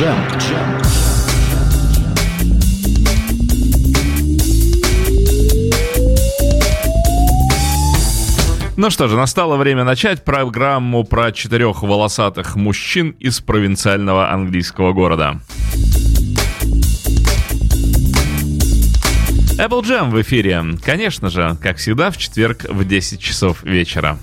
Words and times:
Джем. 0.00 0.16
Ну 8.78 8.88
что 8.88 9.08
же, 9.08 9.16
настало 9.18 9.56
время 9.56 9.84
начать 9.84 10.24
программу 10.24 11.04
про 11.04 11.32
четырех 11.32 11.82
волосатых 11.82 12.56
мужчин 12.56 13.10
из 13.20 13.40
провинциального 13.40 14.30
английского 14.30 14.94
города. 14.94 15.38
Apple 19.58 19.82
Jam 19.82 20.08
в 20.08 20.22
эфире. 20.22 20.64
Конечно 20.82 21.28
же, 21.28 21.58
как 21.60 21.76
всегда, 21.76 22.10
в 22.10 22.16
четверг 22.16 22.64
в 22.70 22.86
10 22.86 23.20
часов 23.20 23.62
вечера. 23.64 24.18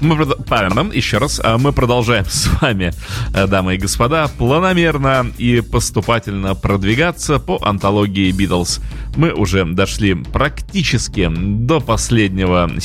Мы, 0.00 0.14
еще 0.94 1.18
раз, 1.18 1.40
а, 1.42 1.58
мы 1.58 1.72
продолжаем 1.72 2.24
с 2.26 2.46
вами, 2.60 2.92
э, 3.34 3.46
дамы 3.46 3.74
и 3.74 3.78
господа, 3.78 4.28
планомерно 4.28 5.26
и 5.38 5.60
поступательно 5.60 6.54
продвигаться 6.54 7.38
по 7.38 7.58
антологии 7.62 8.30
Битлз. 8.30 8.80
Мы 9.16 9.32
уже 9.32 9.64
дошли 9.64 10.14
практически 10.14 11.28
до 11.28 11.80
последнего 11.80 12.70
э, 12.76 12.80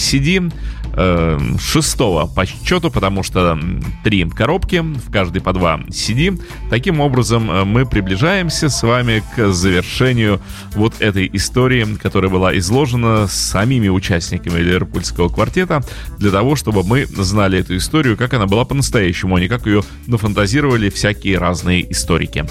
шестого 1.60 2.28
по 2.28 2.46
счету, 2.46 2.92
потому 2.92 3.24
что 3.24 3.60
три 4.04 4.30
коробки, 4.30 4.82
в 4.82 5.12
каждой 5.12 5.42
по 5.42 5.54
два 5.54 5.80
CD. 5.90 6.40
Таким 6.70 7.00
образом, 7.00 7.50
э, 7.50 7.64
мы 7.64 7.86
приближаемся 7.86 8.70
с 8.70 8.84
вами 8.84 9.24
к 9.36 9.52
завершению 9.52 10.40
вот 10.76 10.96
этой 11.00 11.30
истории, 11.34 11.86
которая 11.96 12.30
была 12.30 12.58
изложена 12.58 13.28
самими 13.28 13.90
участниками 13.90 14.60
Ливерпульского 14.60 15.30
квартета, 15.30 15.84
для 16.18 16.32
того, 16.32 16.56
чтобы 16.56 16.84
мы 16.84 17.06
знали 17.06 17.60
эту 17.60 17.78
историю, 17.78 18.18
как 18.18 18.34
она 18.34 18.46
была 18.46 18.66
по-настоящему, 18.66 19.36
а 19.36 19.40
не 19.40 19.48
как 19.48 19.66
ее 19.66 19.84
нафантазировали 20.08 20.90
всякие 20.90 21.38
разные 21.38 21.92
историки. 21.92 22.46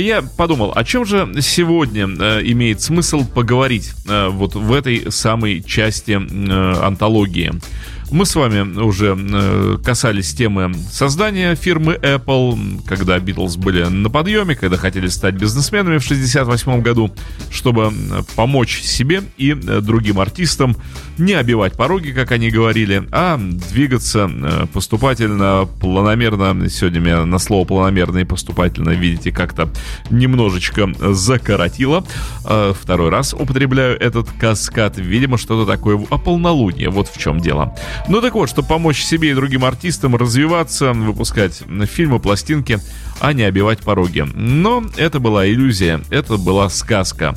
Я 0.00 0.22
подумал, 0.22 0.72
о 0.74 0.84
чем 0.84 1.04
же 1.04 1.28
сегодня 1.40 2.06
э, 2.06 2.42
имеет 2.44 2.80
смысл 2.80 3.24
поговорить 3.24 3.92
э, 4.08 4.28
вот 4.28 4.54
в 4.54 4.72
этой 4.72 5.10
самой 5.12 5.62
части 5.62 6.12
э, 6.12 6.84
антологии. 6.84 7.52
Мы 8.14 8.26
с 8.26 8.36
вами 8.36 8.78
уже 8.78 9.18
э, 9.18 9.78
касались 9.84 10.32
темы 10.34 10.72
создания 10.88 11.56
фирмы 11.56 11.94
Apple, 11.94 12.86
когда 12.86 13.18
Beatles 13.18 13.58
были 13.58 13.82
на 13.82 14.08
подъеме, 14.08 14.54
когда 14.54 14.76
хотели 14.76 15.08
стать 15.08 15.34
бизнесменами 15.34 15.98
в 15.98 16.04
68 16.04 16.80
году, 16.80 17.12
чтобы 17.50 17.92
помочь 18.36 18.82
себе 18.82 19.24
и 19.36 19.50
э, 19.50 19.80
другим 19.80 20.20
артистам 20.20 20.76
не 21.18 21.32
обивать 21.32 21.72
пороги, 21.72 22.12
как 22.12 22.30
они 22.30 22.50
говорили, 22.50 23.02
а 23.10 23.36
двигаться 23.36 24.30
э, 24.32 24.66
поступательно, 24.72 25.68
планомерно. 25.80 26.70
Сегодня 26.70 27.00
меня 27.00 27.24
на 27.24 27.40
слово 27.40 27.66
планомерно 27.66 28.18
и 28.18 28.24
поступательно, 28.24 28.90
видите, 28.90 29.32
как-то 29.32 29.68
немножечко 30.10 30.88
закоротило. 31.12 32.06
Второй 32.44 33.10
раз 33.10 33.34
употребляю 33.34 34.00
этот 34.00 34.30
каскад. 34.38 34.98
Видимо, 34.98 35.36
что-то 35.36 35.68
такое 35.68 35.98
о 36.10 36.18
полнолуние. 36.18 36.90
Вот 36.90 37.08
в 37.08 37.18
чем 37.18 37.40
дело. 37.40 37.74
Ну 38.06 38.20
так 38.20 38.34
вот, 38.34 38.50
чтобы 38.50 38.68
помочь 38.68 39.02
себе 39.02 39.30
и 39.30 39.34
другим 39.34 39.64
артистам 39.64 40.14
развиваться, 40.14 40.92
выпускать 40.92 41.62
фильмы, 41.86 42.20
пластинки, 42.20 42.78
а 43.18 43.32
не 43.32 43.44
обивать 43.44 43.80
пороги. 43.80 44.26
Но 44.34 44.84
это 44.96 45.20
была 45.20 45.48
иллюзия, 45.48 46.02
это 46.10 46.36
была 46.36 46.68
сказка 46.68 47.34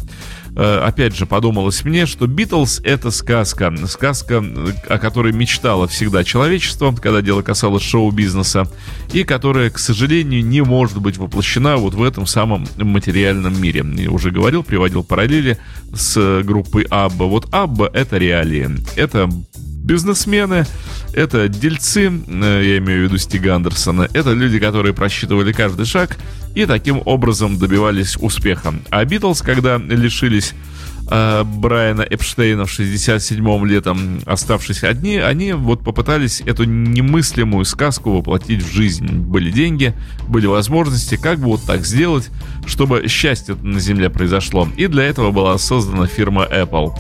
э, 0.58 0.80
опять 0.80 1.16
же, 1.16 1.26
подумалось 1.26 1.86
мне, 1.86 2.06
что 2.06 2.28
Битлз— 2.28 2.82
это 2.84 3.12
сказка. 3.12 3.74
Сказка, 3.88 4.44
о 4.90 4.98
которой 4.98 5.32
мечтало 5.32 5.88
всегда 5.88 6.24
человечество, 6.24 6.94
когда 6.94 7.22
дело 7.22 7.44
касалось 7.44 7.84
шоу-бизнеса, 7.84 8.68
и 9.14 9.24
которая, 9.24 9.70
к 9.70 9.80
сожалению, 9.80 10.44
не 10.44 10.62
может 10.62 11.00
быть 11.00 11.18
воплощена 11.18 11.78
вот 11.78 11.94
в 11.94 12.04
этом 12.04 12.26
самом 12.26 12.68
материальном 12.76 13.62
мире. 13.62 13.86
Я 13.96 14.12
уже 14.12 14.32
говорил, 14.32 14.64
приводил 14.64 15.04
параллели 15.04 15.60
с 15.94 16.42
группой 16.44 16.84
Абба. 16.90 17.26
Вот 17.26 17.48
Абба— 17.54 17.90
это 17.94 18.18
реалии. 18.18 18.70
Это 18.96 19.30
бизнесмены, 19.88 20.66
это 21.14 21.48
дельцы, 21.48 22.12
э, 22.28 22.62
я 22.64 22.78
имею 22.78 23.02
в 23.02 23.04
виду 23.06 23.18
Стига 23.18 23.56
Андерсона, 23.56 24.10
это 24.14 24.34
люди, 24.34 24.60
которые 24.60 24.94
просчитывали 24.94 25.54
каждый 25.54 25.86
шаг 25.86 26.18
и 26.54 26.66
таким 26.66 27.02
образом 27.06 27.58
добивались 27.58 28.18
успеха. 28.18 28.74
А 28.90 29.06
Битлз, 29.06 29.42
когда 29.42 29.78
лишились 29.78 30.54
э, 31.10 31.44
Брайана 31.44 32.02
Эпштейна 32.02 32.66
в 32.66 32.80
67-м 32.80 33.66
летом, 33.66 34.20
оставшись 34.26 34.84
одни, 34.84 35.18
они 35.18 35.54
вот 35.54 35.84
попытались 35.84 36.42
эту 36.42 36.64
немыслимую 36.66 37.66
сказку 37.66 38.12
воплотить 38.12 38.64
в 38.64 38.72
жизнь. 38.72 39.08
Были 39.08 39.52
деньги, 39.52 39.94
были 40.28 40.46
возможности, 40.46 41.16
как 41.16 41.40
бы 41.40 41.48
вот 41.48 41.64
так 41.64 41.86
сделать, 41.86 42.30
чтобы 42.66 43.08
счастье 43.08 43.56
на 43.62 43.80
Земле 43.80 44.10
произошло. 44.10 44.68
И 44.78 44.88
для 44.88 45.04
этого 45.04 45.32
была 45.32 45.58
создана 45.58 46.08
фирма 46.08 46.46
Apple. 46.46 46.94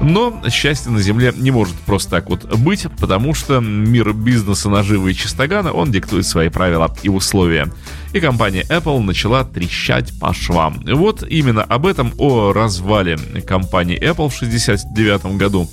Но 0.00 0.42
счастье 0.50 0.90
на 0.90 1.00
Земле 1.00 1.32
не 1.36 1.50
может 1.50 1.74
просто 1.86 2.10
так 2.10 2.28
вот 2.28 2.44
быть, 2.58 2.86
потому 2.98 3.34
что 3.34 3.60
мир 3.60 4.12
бизнеса, 4.12 4.68
наживы 4.68 5.12
и 5.12 5.14
чистогана, 5.14 5.72
он 5.72 5.90
диктует 5.90 6.26
свои 6.26 6.48
правила 6.48 6.94
и 7.02 7.08
условия. 7.08 7.68
И 8.14 8.20
компания 8.20 8.62
Apple 8.68 9.02
начала 9.02 9.42
трещать 9.42 10.16
по 10.20 10.32
швам. 10.32 10.80
Вот 10.86 11.24
именно 11.28 11.64
об 11.64 11.84
этом, 11.84 12.12
о 12.16 12.52
развале 12.52 13.18
компании 13.44 14.00
Apple 14.00 14.28
в 14.28 14.36
1969 14.36 15.36
году 15.36 15.68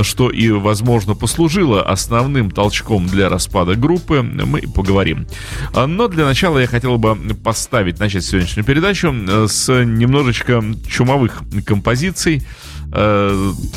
что 0.00 0.30
и, 0.30 0.48
возможно, 0.48 1.14
послужило 1.14 1.82
основным 1.82 2.50
толчком 2.50 3.08
для 3.08 3.28
распада 3.28 3.74
группы, 3.74 4.22
мы 4.22 4.62
поговорим. 4.62 5.26
Но 5.74 6.08
для 6.08 6.24
начала 6.24 6.60
я 6.60 6.66
хотел 6.66 6.96
бы 6.96 7.14
поставить, 7.44 7.98
начать 7.98 8.24
сегодняшнюю 8.24 8.64
передачу 8.64 9.14
с 9.46 9.84
немножечко 9.84 10.64
чумовых 10.88 11.42
композиций, 11.66 12.42
Э, 12.42 12.71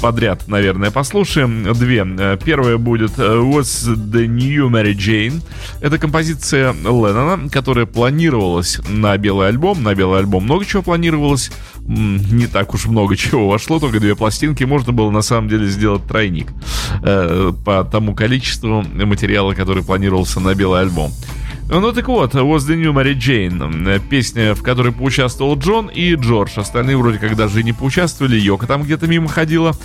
подряд, 0.02 0.48
наверное, 0.48 0.92
послушаем. 0.92 1.74
Две. 1.74 2.06
Э, 2.06 2.38
первая 2.44 2.78
будет 2.78 3.18
э, 3.18 3.22
What's 3.22 3.88
the 3.88 4.28
New 4.28 4.70
Mary 4.70 4.94
Jane. 4.94 5.42
Это 5.82 5.98
композиция 5.98 6.74
Леннона, 6.74 7.50
которая 7.50 7.86
планировалась 7.86 8.80
на 8.90 9.18
белый 9.18 9.48
альбом. 9.48 9.84
На 9.84 9.96
белый 9.96 10.20
альбом 10.20 10.44
много 10.44 10.66
чего 10.66 10.82
планировалось. 10.84 11.52
Не 11.80 12.48
так 12.48 12.74
уж 12.74 12.88
много 12.88 13.16
чего 13.18 13.48
вошло, 13.48 13.80
только 13.80 14.00
две 14.00 14.16
пластинки. 14.16 14.64
Можно 14.64 14.92
было 14.92 15.10
на 15.12 15.22
самом 15.22 15.50
деле 15.50 15.68
сделать 15.68 16.06
тройник 16.08 16.48
по 17.02 17.88
тому 17.90 18.16
количеству 18.16 18.84
материала, 18.84 19.54
который 19.54 19.84
планировался 19.84 20.40
на 20.40 20.54
белый 20.56 20.82
альбом. 20.82 21.12
Ну 21.68 21.92
так 21.92 22.08
вот, 22.08 22.36
Was 22.36 22.60
the 22.60 22.76
New 22.76 22.94
Mary 22.94 23.18
Jane, 23.18 24.00
песня, 24.08 24.54
в 24.54 24.62
которой 24.62 24.94
поучаствовал 24.94 25.58
Джон 25.58 25.88
и 25.88 26.14
Джордж. 26.14 26.52
Остальные 26.58 26.96
вроде 26.96 27.18
как 27.18 27.36
даже 27.36 27.62
и 27.62 27.64
не 27.64 27.74
поучаствовали, 27.74 28.38
Йока 28.38 28.68
там 28.68 28.84
где-то 28.84 29.08
мимо 29.08 29.28
ходила. 29.28 29.76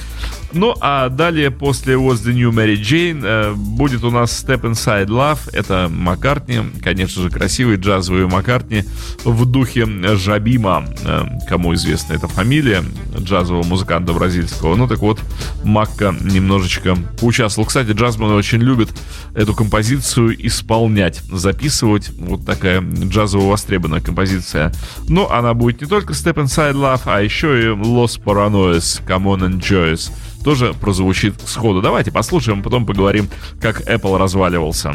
Ну 0.52 0.74
а 0.80 1.08
далее, 1.08 1.50
после 1.50 1.94
Was 1.94 2.22
the 2.22 2.34
New 2.34 2.50
Mary 2.50 2.78
Jane, 2.78 3.22
э, 3.24 3.54
будет 3.54 4.04
у 4.04 4.10
нас 4.10 4.44
Step 4.44 4.60
Inside 4.62 5.06
Love. 5.06 5.38
Это 5.54 5.88
Маккартни, 5.90 6.60
конечно 6.82 7.22
же, 7.22 7.30
красивый 7.30 7.76
джазовый 7.76 8.26
Маккартни 8.26 8.84
в 9.24 9.46
духе 9.46 9.86
Жабима. 10.16 10.84
Э, 11.04 11.24
кому 11.48 11.72
известна 11.74 12.12
эта 12.12 12.28
фамилия 12.28 12.84
джазового 13.18 13.64
музыканта 13.64 14.12
бразильского. 14.12 14.76
Ну 14.76 14.86
так 14.86 14.98
вот, 14.98 15.18
Макка 15.64 16.14
немножечко 16.20 16.98
поучаствовал. 17.18 17.66
Кстати, 17.66 17.92
джазмены 17.92 18.34
очень 18.34 18.58
любят 18.58 18.90
эту 19.34 19.54
композицию 19.54 20.34
исполнять, 20.46 21.22
записывать 21.30 21.69
записывать. 21.70 22.10
Вот 22.18 22.44
такая 22.44 22.80
джазово 22.80 23.50
востребованная 23.50 24.00
композиция. 24.00 24.72
Но 25.08 25.30
она 25.30 25.54
будет 25.54 25.80
не 25.80 25.86
только 25.86 26.12
Step 26.12 26.34
Inside 26.34 26.74
Love, 26.74 27.02
а 27.04 27.22
еще 27.22 27.60
и 27.60 27.66
Los 27.66 28.20
Paranoias, 28.22 29.02
Come 29.06 29.24
On 29.24 29.40
and 29.40 29.60
Joyous. 29.60 30.10
Тоже 30.44 30.74
прозвучит 30.74 31.34
сходу. 31.46 31.80
Давайте 31.80 32.10
послушаем, 32.10 32.62
потом 32.62 32.86
поговорим, 32.86 33.28
как 33.60 33.82
Apple 33.88 34.18
разваливался. 34.18 34.94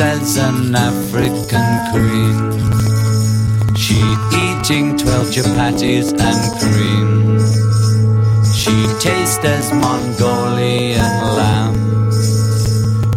As 0.00 0.36
an 0.36 0.74
African 0.74 1.68
queen. 1.90 2.36
She 3.76 3.94
eating 4.44 4.96
twelve 4.98 5.28
chapatis 5.28 6.12
and 6.12 6.60
cream. 6.60 7.38
She 8.52 8.76
tastes 9.00 9.44
as 9.44 9.72
Mongolian 9.72 11.00
lamb. 11.38 12.10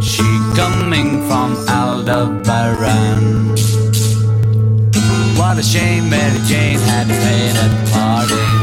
She 0.02 0.24
coming 0.56 1.28
from 1.28 1.58
Aldebaran. 1.68 3.50
What 5.38 5.58
a 5.58 5.64
shame 5.64 6.10
Mary 6.10 6.40
Jane 6.48 6.80
had 6.80 7.08
pay 7.08 7.50
at 7.50 7.92
party. 7.92 8.59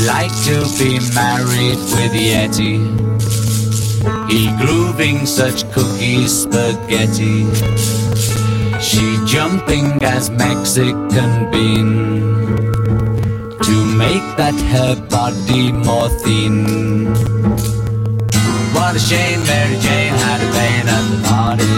She 0.00 0.06
liked 0.06 0.44
to 0.44 0.64
be 0.78 0.98
married 1.14 1.76
with 1.92 2.12
Yeti. 2.16 2.80
He 4.30 4.48
grooving 4.56 5.26
such 5.26 5.70
cookies 5.72 6.42
spaghetti. 6.44 7.44
She 8.80 9.18
jumping 9.26 10.02
as 10.02 10.30
Mexican 10.30 11.50
bean 11.50 11.90
to 13.60 13.84
make 14.00 14.24
that 14.40 14.58
her 14.72 14.96
body 15.10 15.70
more 15.72 16.08
thin. 16.08 17.12
What 18.72 18.96
a 18.96 18.98
shame 18.98 19.42
Mary 19.44 19.76
Jane 19.80 20.14
had 20.24 20.40
a 20.40 20.50
pain 20.56 20.88
at 20.96 21.04
the 21.12 21.18
party. 21.28 21.74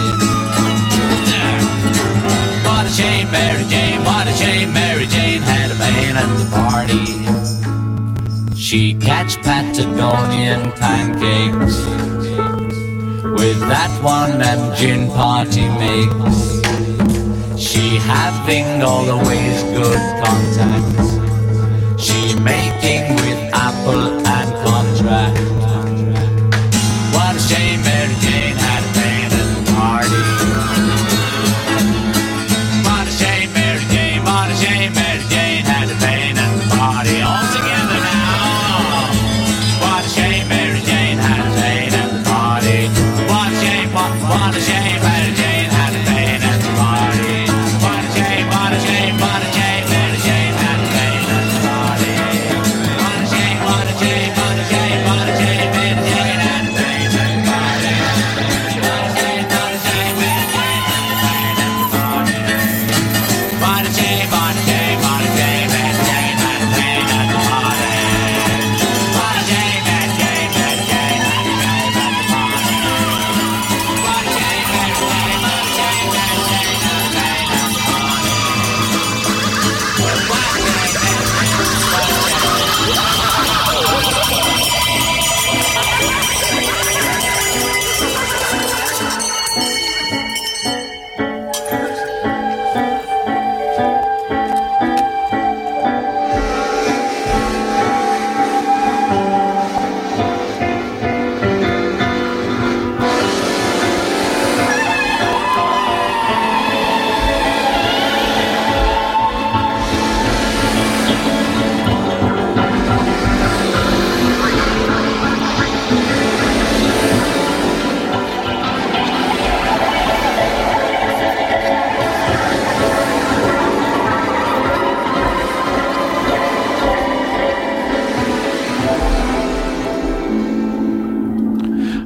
What 2.63 2.85
a 2.85 2.89
shame 2.89 3.29
Mary 3.31 3.65
Jane, 3.65 4.01
what 4.05 4.27
a 4.29 4.33
shame 4.33 4.71
Mary 4.71 5.07
Jane 5.07 5.41
had 5.41 5.71
a 5.71 5.75
pain 5.75 6.15
at 6.15 6.37
the 6.37 6.45
party. 6.55 7.02
She 8.63 8.93
catch 8.93 9.35
Patagonian 9.41 10.71
pancakes 10.79 11.75
with 13.37 13.59
that 13.67 13.91
one 14.01 14.39
them 14.39 14.73
gin 14.77 15.09
party 15.09 15.67
makes. 15.83 16.61
She 17.61 17.97
having 17.97 18.81
always 18.81 19.63
good 19.63 20.03
contacts. 20.23 21.11
She 22.01 22.39
making 22.39 23.15
with 23.15 23.53
Apple 23.53 24.22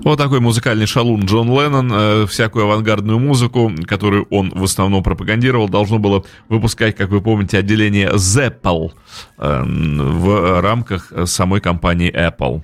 Вот 0.07 0.19
такой 0.19 0.39
музыкальный 0.39 0.86
шалун 0.86 1.25
Джон 1.25 1.50
Леннон. 1.50 1.92
Э, 1.94 2.25
всякую 2.27 2.63
авангардную 2.63 3.19
музыку, 3.19 3.69
которую 3.86 4.25
он 4.30 4.51
в 4.56 4.63
основном 4.63 5.04
пропагандировал, 5.04 5.68
должно 5.68 6.00
было 6.00 6.24
выпускать, 6.48 6.95
как 6.95 7.09
вы 7.09 7.19
помните, 7.19 7.57
отделение 7.57 8.12
Zeppel 8.12 8.94
э, 9.38 9.63
в 9.65 10.62
рамках 10.62 11.12
самой 11.25 11.59
компании 11.59 12.09
Apple. 12.09 12.63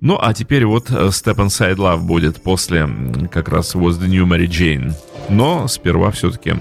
Ну, 0.00 0.18
а 0.18 0.32
теперь 0.32 0.64
вот 0.64 0.88
Step 0.88 1.36
Inside 1.36 1.76
Love 1.76 2.00
будет 2.00 2.42
после 2.42 2.88
как 3.30 3.50
раз 3.50 3.74
Was 3.74 4.00
the 4.00 4.08
New 4.08 4.24
Mary 4.24 4.46
Jane. 4.46 4.94
Но 5.28 5.68
сперва 5.68 6.10
все-таки 6.12 6.54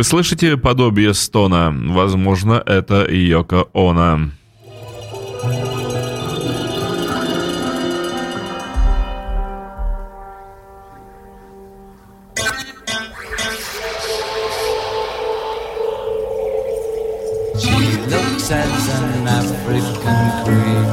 Вы 0.00 0.04
слышите 0.04 0.56
подобие 0.56 1.12
стона? 1.12 1.70
Возможно, 1.70 2.62
это 2.64 3.04
Йоко 3.04 3.66
Оно. 3.74 4.30
She 17.58 17.98
looks 18.08 18.50
as 18.50 18.88
an 18.88 19.28
African 19.28 20.44
queen. 20.46 20.89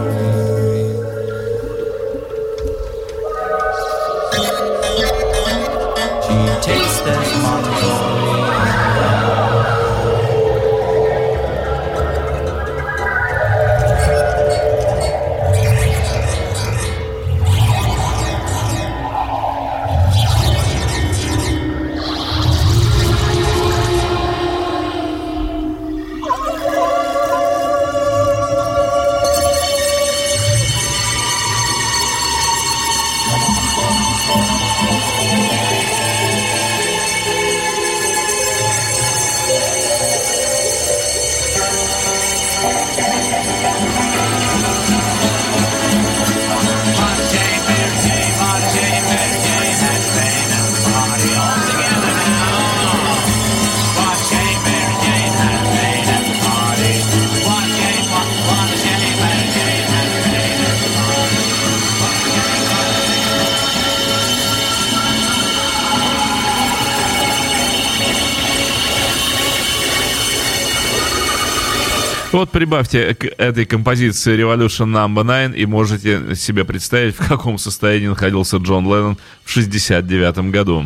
Вот 72.78 72.88
прибавьте 72.90 73.16
к 73.16 73.42
этой 73.42 73.66
композиции 73.66 74.38
Revolution 74.38 74.92
Number 74.94 75.24
9 75.50 75.58
и 75.60 75.66
можете 75.66 76.36
себе 76.36 76.64
представить, 76.64 77.16
в 77.16 77.28
каком 77.28 77.58
состоянии 77.58 78.06
находился 78.06 78.58
Джон 78.58 78.86
Леннон 78.86 79.18
в 79.44 79.50
69 79.50 80.52
году. 80.52 80.86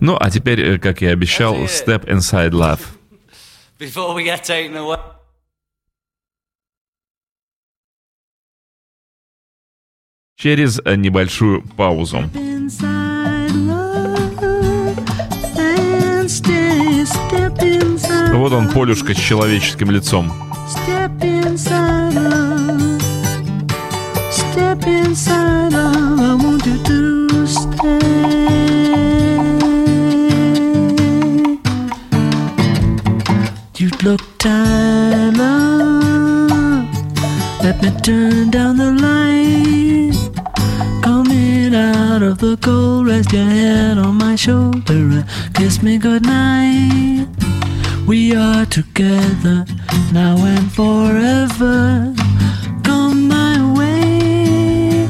Ну, 0.00 0.16
а 0.18 0.30
теперь, 0.30 0.60
э, 0.60 0.78
как 0.78 1.02
я 1.02 1.10
обещал, 1.10 1.54
Step 1.64 2.06
Inside 2.06 2.52
Love. 2.52 2.80
через 10.38 10.80
э, 10.84 10.94
небольшую 10.94 11.62
паузу. 11.76 12.22
Вот 18.32 18.52
он, 18.52 18.68
Полюшка 18.68 19.14
с 19.14 19.18
человеческим 19.18 19.90
лицом. 19.90 20.32
Look 34.04 34.22
time. 34.38 35.34
Let 37.60 37.82
me 37.82 37.90
turn 38.00 38.50
down 38.50 38.76
the 38.76 38.92
light. 38.92 39.77
Out 42.18 42.24
of 42.24 42.38
the 42.38 42.56
cold, 42.56 43.06
rest 43.06 43.32
your 43.32 43.44
head 43.44 43.96
on 43.96 44.16
my 44.16 44.34
shoulder 44.34 44.82
and 44.88 45.24
kiss 45.54 45.84
me 45.84 45.98
goodnight. 45.98 47.28
We 48.08 48.34
are 48.34 48.66
together 48.66 49.64
now 50.12 50.36
and 50.44 50.68
forever. 50.72 52.12
Come 52.82 53.28
my 53.28 53.72
way, 53.78 55.06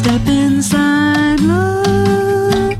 step 0.00 0.26
inside 0.28 1.40
love 1.40 2.76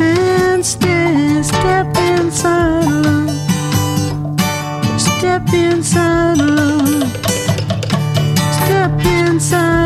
and 0.00 0.66
stay. 0.66 1.40
Step 1.44 1.96
inside 1.96 2.84
love. 2.84 3.30
Step 4.98 5.48
inside 5.54 6.38
love. 6.38 7.04
Step 8.58 8.90
inside 9.06 9.77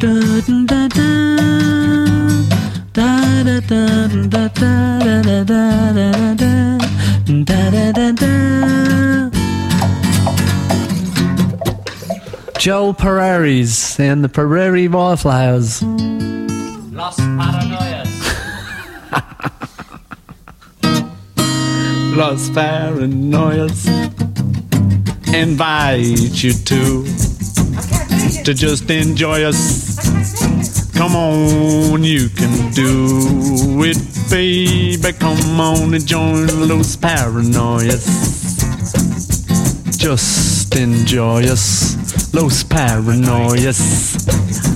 Joel 0.00 0.42
Pereiris 12.94 13.98
and 13.98 14.22
the 14.22 14.28
Prairie 14.28 14.86
Wildflowers. 14.86 15.82
Los 15.82 17.16
Paranoias. 17.16 18.08
Los 22.16 22.50
Paranoias 22.50 23.88
invite 25.34 26.44
you 26.44 26.52
to 26.52 27.04
to 28.44 28.54
just 28.54 28.88
enjoy 28.90 29.42
us. 29.42 29.87
Come 30.98 31.14
on, 31.14 32.02
you 32.02 32.28
can 32.28 32.72
do 32.72 33.84
it, 33.84 33.96
baby. 34.28 35.12
Come 35.12 35.60
on 35.60 35.94
and 35.94 36.04
join 36.04 36.48
Los 36.66 36.96
Paranoias. 36.96 38.04
Just 39.96 40.74
enjoy 40.74 41.44
us, 41.44 41.94
Los 42.34 42.64
Paranoias. 42.64 44.26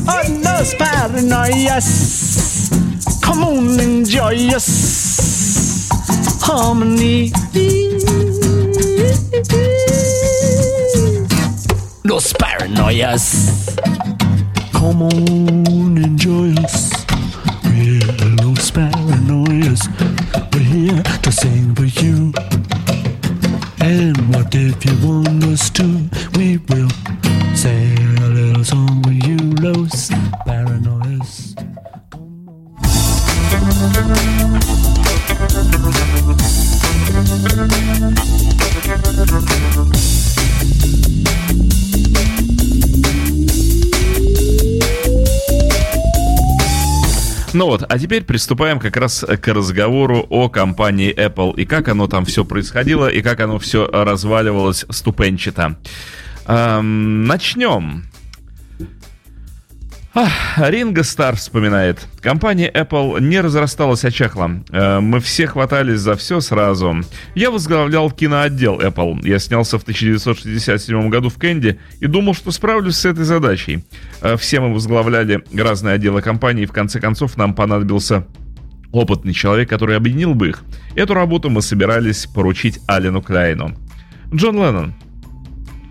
Oh, 0.07 0.23
Los 0.45 0.75
Paranoias. 0.75 2.71
Come 3.21 3.43
on, 3.43 3.81
enjoy 3.81 4.55
us. 4.55 5.89
Harmony. 6.41 7.33
Los 12.05 12.33
Paranoias. 12.35 13.92
Come 14.83 15.03
on, 15.03 15.97
enjoy 15.97 16.55
us. 16.61 16.91
We're 17.63 18.03
Los 18.43 18.73
Paranoias. 18.73 19.87
We're 20.53 20.59
here 20.59 21.03
to 21.23 21.31
sing 21.31 21.73
for 21.77 21.85
you. 21.85 22.33
And 23.79 24.17
what 24.35 24.53
if 24.53 24.85
you 24.85 25.07
want 25.07 25.45
us 25.45 25.71
to? 25.71 25.85
We 26.35 26.59
will 26.69 26.91
sing 27.55 28.19
a 28.19 28.29
little 28.29 28.65
song 28.65 29.05
for 29.05 29.13
you, 29.13 29.37
Los 29.63 30.11
Ну 47.63 47.69
вот, 47.69 47.85
а 47.89 47.97
теперь 47.97 48.25
приступаем 48.25 48.81
как 48.81 48.97
раз 48.97 49.25
к 49.25 49.47
разговору 49.47 50.27
о 50.31 50.49
компании 50.49 51.15
Apple 51.15 51.55
и 51.55 51.65
как 51.65 51.87
оно 51.87 52.09
там 52.09 52.25
все 52.25 52.45
происходило 52.45 53.07
и 53.07 53.23
как 53.23 53.39
оно 53.39 53.61
все 53.61 53.87
разваливалось 53.87 54.85
ступенчато. 54.91 55.77
Эм, 56.49 57.25
начнем. 57.25 58.03
Ринго 60.59 61.05
Стар 61.05 61.37
вспоминает. 61.37 62.07
Компания 62.21 62.71
Apple 62.71 63.19
не 63.21 63.41
разрасталась, 63.41 64.05
а 64.05 64.11
чахла. 64.11 64.51
Э, 64.71 65.01
Мы 65.01 65.21
все 65.21 65.47
хватались 65.47 66.01
за 66.01 66.17
все 66.17 66.41
сразу. 66.41 66.97
Я 67.35 67.51
возглавлял 67.51 68.11
киноотдел 68.11 68.79
Apple. 68.81 69.27
Я 69.27 69.39
снялся 69.39 69.79
в 69.79 69.83
1967 69.83 71.09
году 71.09 71.31
в 71.31 71.39
Кэнди 71.39 71.79
и 72.01 72.07
думал, 72.07 72.35
что 72.35 72.51
справлюсь 72.51 72.97
с 72.97 73.07
этой 73.07 73.25
задачей. 73.25 73.85
Э, 74.21 74.37
Все 74.37 74.61
мы 74.61 74.75
возглавляли 74.75 75.43
разные 75.55 75.95
отделы 75.95 76.21
компании, 76.21 76.65
и 76.65 76.67
в 76.67 76.73
конце 76.73 77.01
концов 77.01 77.39
нам 77.39 77.55
понадобился 77.55 78.27
опытный 78.93 79.33
человек, 79.33 79.71
который 79.71 79.97
объединил 79.97 80.35
бы 80.35 80.51
их. 80.51 80.63
Эту 80.95 81.15
работу 81.15 81.49
мы 81.49 81.63
собирались 81.63 82.27
поручить 82.27 82.81
Алену 82.87 83.23
Кляйну. 83.23 83.75
Джон 84.35 84.57
Леннон. 84.57 84.95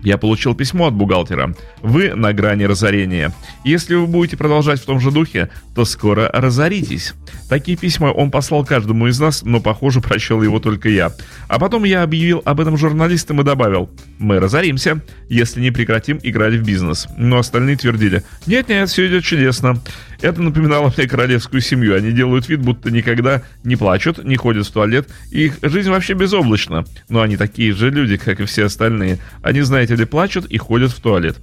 Я 0.02 0.18
получил 0.18 0.54
письмо 0.54 0.88
от 0.88 0.94
бухгалтера. 0.94 1.54
Вы 1.80 2.14
на 2.14 2.32
грани 2.32 2.64
разорения. 2.64 3.32
Если 3.64 3.94
вы 3.94 4.06
будете 4.06 4.36
продолжать 4.36 4.80
в 4.80 4.84
том 4.84 5.00
же 5.00 5.10
духе, 5.10 5.48
то 5.74 5.84
скоро 5.84 6.28
разоритесь. 6.32 7.14
Такие 7.48 7.76
письма 7.76 8.06
он 8.06 8.30
послал 8.30 8.64
каждому 8.64 9.06
из 9.06 9.20
нас, 9.20 9.42
но, 9.42 9.60
похоже, 9.60 10.00
прочел 10.00 10.42
его 10.42 10.58
только 10.58 10.88
я. 10.88 11.12
А 11.48 11.58
потом 11.58 11.84
я 11.84 12.02
объявил 12.02 12.42
об 12.44 12.60
этом 12.60 12.76
журналистам 12.76 13.40
и 13.40 13.44
добавил, 13.44 13.90
мы 14.18 14.40
разоримся, 14.40 15.00
если 15.28 15.60
не 15.60 15.70
прекратим 15.70 16.18
играть 16.22 16.54
в 16.54 16.64
бизнес. 16.64 17.06
Но 17.16 17.38
остальные 17.38 17.76
твердили, 17.76 18.22
нет-нет, 18.46 18.88
все 18.88 19.06
идет 19.06 19.24
чудесно. 19.24 19.80
Это 20.22 20.40
напоминало 20.40 20.92
мне 20.96 21.08
королевскую 21.08 21.60
семью. 21.60 21.96
Они 21.96 22.12
делают 22.12 22.48
вид, 22.48 22.60
будто 22.60 22.90
никогда 22.90 23.42
не 23.64 23.76
плачут, 23.76 24.24
не 24.24 24.36
ходят 24.36 24.66
в 24.66 24.70
туалет, 24.70 25.08
их 25.30 25.58
жизнь 25.62 25.90
вообще 25.90 26.14
безоблачна. 26.14 26.84
Но 27.08 27.20
они 27.20 27.36
такие 27.36 27.72
же 27.72 27.90
люди, 27.90 28.16
как 28.16 28.40
и 28.40 28.44
все 28.44 28.66
остальные. 28.66 29.18
Они, 29.42 29.60
знаете 29.62 29.96
ли, 29.96 30.04
плачут 30.04 30.46
и 30.46 30.58
ходят 30.58 30.92
в 30.92 31.00
туалет. 31.00 31.36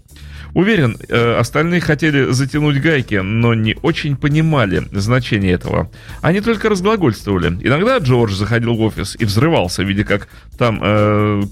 Уверен, 0.53 0.97
э, 1.09 1.35
остальные 1.35 1.81
хотели 1.81 2.31
затянуть 2.31 2.81
гайки, 2.81 3.15
но 3.15 3.53
не 3.53 3.75
очень 3.81 4.15
понимали 4.15 4.83
значение 4.91 5.53
этого. 5.53 5.91
Они 6.21 6.41
только 6.41 6.69
разглагольствовали. 6.69 7.49
Иногда 7.61 7.97
Джордж 7.97 8.33
заходил 8.33 8.75
в 8.75 8.81
офис 8.81 9.15
и 9.19 9.25
взрывался, 9.25 9.83
видя, 9.83 10.05
как 10.05 10.27
там 10.57 10.79
э, 10.81 11.43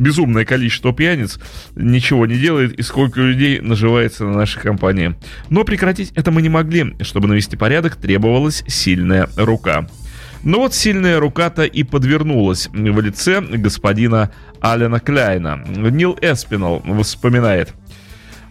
безумное 0.00 0.44
количество 0.44 0.92
пьяниц 0.92 1.38
ничего 1.76 2.26
не 2.26 2.36
делает 2.36 2.72
и 2.78 2.82
сколько 2.82 3.20
людей 3.20 3.60
наживается 3.60 4.24
на 4.24 4.32
нашей 4.32 4.60
компании. 4.60 5.14
Но 5.50 5.62
прекратить 5.62 6.12
это 6.16 6.30
мы 6.30 6.42
не 6.42 6.48
могли. 6.48 6.96
Чтобы 7.02 7.28
навести 7.28 7.56
порядок, 7.56 7.96
требовалась 7.96 8.64
сильная 8.66 9.28
рука. 9.36 9.86
Но 10.42 10.60
вот 10.60 10.74
сильная 10.74 11.20
рука-то 11.20 11.64
и 11.64 11.82
подвернулась 11.82 12.68
в 12.72 13.00
лице 13.00 13.42
господина 13.42 14.32
Алена 14.60 14.98
Кляйна. 14.98 15.62
Нил 15.66 16.16
Эспинал 16.20 16.82
вспоминает. 17.02 17.74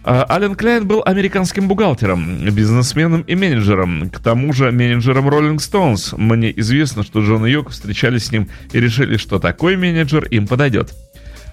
А, 0.02 0.24
Ален 0.30 0.54
Кляйн 0.54 0.86
был 0.86 1.02
американским 1.04 1.68
бухгалтером, 1.68 2.42
бизнесменом 2.50 3.20
и 3.22 3.34
менеджером. 3.34 4.08
К 4.08 4.18
тому 4.18 4.52
же 4.52 4.70
менеджером 4.70 5.28
Rolling 5.28 5.56
Stones. 5.56 6.16
Мне 6.16 6.58
известно, 6.58 7.02
что 7.02 7.20
Джон 7.20 7.44
и 7.44 7.50
Йоко 7.50 7.70
встречались 7.70 8.26
с 8.26 8.32
ним 8.32 8.48
и 8.72 8.80
решили, 8.80 9.18
что 9.18 9.38
такой 9.38 9.76
менеджер 9.76 10.24
им 10.24 10.46
подойдет. 10.46 10.94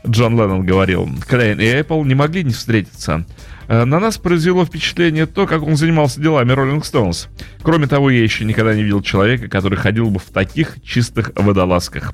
Джон 0.09 0.37
Леннон 0.37 0.65
говорил, 0.65 1.09
Кляйн 1.27 1.59
и 1.59 1.65
Apple 1.65 2.05
не 2.05 2.15
могли 2.15 2.43
не 2.43 2.53
встретиться. 2.53 3.25
Э, 3.67 3.83
На 3.83 3.99
нас 3.99 4.17
произвело 4.17 4.65
впечатление 4.65 5.25
то, 5.25 5.45
как 5.45 5.63
он 5.63 5.75
занимался 5.75 6.21
делами 6.21 6.53
Rolling 6.53 6.81
Stones. 6.81 7.27
Кроме 7.61 7.87
того, 7.87 8.09
я 8.09 8.23
еще 8.23 8.45
никогда 8.45 8.73
не 8.73 8.83
видел 8.83 9.01
человека, 9.01 9.47
который 9.49 9.77
ходил 9.77 10.09
бы 10.09 10.19
в 10.19 10.25
таких 10.25 10.77
чистых 10.83 11.31
водолазках. 11.35 12.13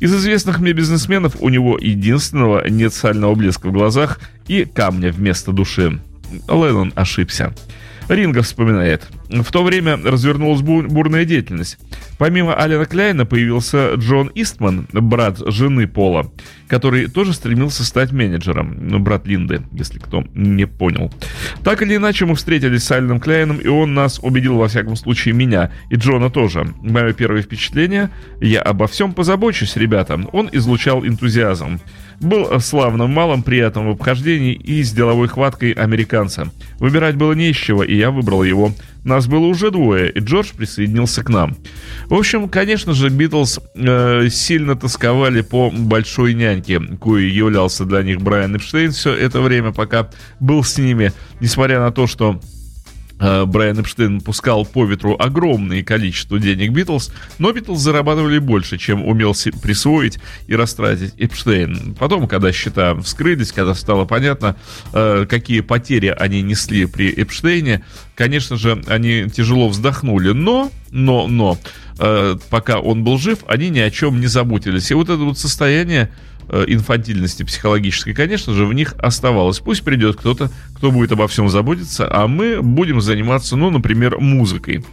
Из 0.00 0.14
известных 0.14 0.58
мне 0.58 0.72
бизнесменов 0.72 1.36
у 1.40 1.48
него 1.48 1.78
единственного 1.80 2.68
нет 2.68 2.92
сального 2.92 3.34
блеска 3.34 3.68
в 3.68 3.72
глазах 3.72 4.20
и 4.46 4.64
камня 4.64 5.12
вместо 5.12 5.52
души. 5.52 6.00
Леннон 6.48 6.92
ошибся. 6.94 7.54
Ринга 8.08 8.42
вспоминает. 8.42 9.06
В 9.28 9.52
то 9.52 9.62
время 9.62 9.96
развернулась 9.96 10.62
бу- 10.62 10.88
бурная 10.88 11.24
деятельность. 11.24 11.78
Помимо 12.16 12.54
Алина 12.54 12.86
Кляйна 12.86 13.26
появился 13.26 13.94
Джон 13.94 14.30
Истман, 14.34 14.88
брат 14.92 15.38
жены 15.38 15.86
Пола, 15.86 16.30
который 16.66 17.06
тоже 17.08 17.32
стремился 17.32 17.84
стать 17.84 18.10
менеджером. 18.12 18.76
Ну, 18.80 18.98
брат 18.98 19.26
Линды, 19.26 19.62
если 19.72 19.98
кто 19.98 20.24
не 20.34 20.66
понял. 20.66 21.12
Так 21.62 21.82
или 21.82 21.96
иначе, 21.96 22.24
мы 22.24 22.34
встретились 22.34 22.84
с 22.84 22.90
Алином 22.90 23.20
Кляйном, 23.20 23.58
и 23.58 23.68
он 23.68 23.94
нас 23.94 24.18
убедил, 24.22 24.56
во 24.56 24.68
всяком 24.68 24.96
случае, 24.96 25.34
меня 25.34 25.70
и 25.90 25.96
Джона 25.96 26.30
тоже. 26.30 26.66
Мое 26.80 27.12
первое 27.12 27.42
впечатление– 27.42 28.10
я 28.40 28.62
обо 28.62 28.86
всем 28.86 29.12
позабочусь, 29.12 29.76
ребята. 29.76 30.20
Он 30.32 30.48
излучал 30.52 31.04
энтузиазм. 31.04 31.80
Был 32.20 32.60
славным 32.60 33.10
малым, 33.10 33.42
приятным 33.42 33.88
в 33.88 33.90
обхождении 33.90 34.54
и 34.54 34.82
с 34.82 34.92
деловой 34.92 35.28
хваткой 35.28 35.72
американца. 35.72 36.50
Выбирать 36.78 37.16
было 37.16 37.32
не 37.32 37.50
из 37.50 37.56
чего, 37.56 37.84
и 37.84 37.96
я 37.96 38.10
выбрал 38.10 38.42
его. 38.42 38.72
Нас 39.04 39.26
было 39.26 39.46
уже 39.46 39.70
двое, 39.70 40.10
и 40.10 40.18
Джордж 40.18 40.48
присоединился 40.56 41.22
к 41.22 41.28
нам. 41.28 41.56
В 42.06 42.14
общем, 42.14 42.48
конечно 42.48 42.92
же, 42.92 43.08
Битлз 43.08 43.60
э, 43.74 44.28
сильно 44.30 44.76
тосковали 44.76 45.42
по 45.42 45.70
большой 45.70 46.34
няньке, 46.34 46.80
кое 47.00 47.28
являлся 47.28 47.84
для 47.84 48.02
них 48.02 48.20
Брайан 48.20 48.56
Эпштейн 48.56 48.90
все 48.90 49.14
это 49.14 49.40
время, 49.40 49.72
пока 49.72 50.10
был 50.40 50.64
с 50.64 50.76
ними, 50.76 51.12
несмотря 51.40 51.78
на 51.80 51.92
то, 51.92 52.06
что 52.06 52.40
Брайан 53.18 53.80
Эпштейн 53.80 54.20
пускал 54.20 54.64
по 54.64 54.84
ветру 54.84 55.16
огромное 55.18 55.82
количество 55.82 56.38
денег 56.38 56.70
Битлз, 56.70 57.12
но 57.38 57.52
Битлз 57.52 57.80
зарабатывали 57.80 58.38
больше, 58.38 58.78
чем 58.78 59.04
умел 59.06 59.34
присвоить 59.62 60.18
и 60.46 60.54
растратить 60.54 61.14
Эпштейн. 61.18 61.94
Потом, 61.98 62.28
когда 62.28 62.52
счета 62.52 62.94
вскрылись, 63.00 63.52
когда 63.52 63.74
стало 63.74 64.04
понятно, 64.04 64.56
э, 64.92 65.26
какие 65.28 65.60
потери 65.60 66.14
они 66.16 66.42
несли 66.42 66.86
при 66.86 67.10
Эпштейне, 67.10 67.84
конечно 68.14 68.56
же, 68.56 68.82
они 68.86 69.28
тяжело 69.28 69.68
вздохнули, 69.68 70.30
но, 70.30 70.70
но, 70.90 71.26
но, 71.26 71.58
э, 71.98 72.36
пока 72.50 72.78
он 72.78 73.04
был 73.04 73.18
жив, 73.18 73.40
они 73.48 73.70
ни 73.70 73.80
о 73.80 73.90
чем 73.90 74.20
не 74.20 74.26
заботились. 74.26 74.90
И 74.90 74.94
вот 74.94 75.08
это 75.08 75.18
вот 75.18 75.38
состояние 75.38 76.10
э, 76.10 76.37
инфантильности 76.50 77.42
психологической, 77.42 78.14
конечно 78.14 78.52
же, 78.52 78.66
в 78.66 78.72
них 78.72 78.94
оставалось. 78.98 79.60
Пусть 79.60 79.82
придет 79.82 80.16
кто-то, 80.16 80.50
кто 80.76 80.90
будет 80.90 81.12
обо 81.12 81.28
всем 81.28 81.48
заботиться, 81.48 82.08
а 82.10 82.26
мы 82.26 82.62
будем 82.62 83.00
заниматься, 83.00 83.56
ну, 83.56 83.70
например, 83.70 84.18
музыкой. 84.18 84.84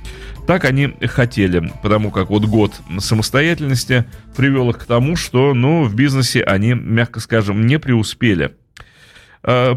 Так 0.47 0.65
они 0.65 0.93
хотели, 1.01 1.71
потому 1.81 2.11
как 2.11 2.29
вот 2.29 2.45
год 2.45 2.73
самостоятельности 2.99 4.05
привел 4.35 4.69
их 4.69 4.77
к 4.77 4.85
тому, 4.85 5.15
что, 5.15 5.53
ну, 5.53 5.83
в 5.83 5.95
бизнесе 5.95 6.43
они, 6.43 6.73
мягко 6.73 7.19
скажем, 7.19 7.65
не 7.65 7.79
преуспели. 7.79 8.55
Э, 9.45 9.75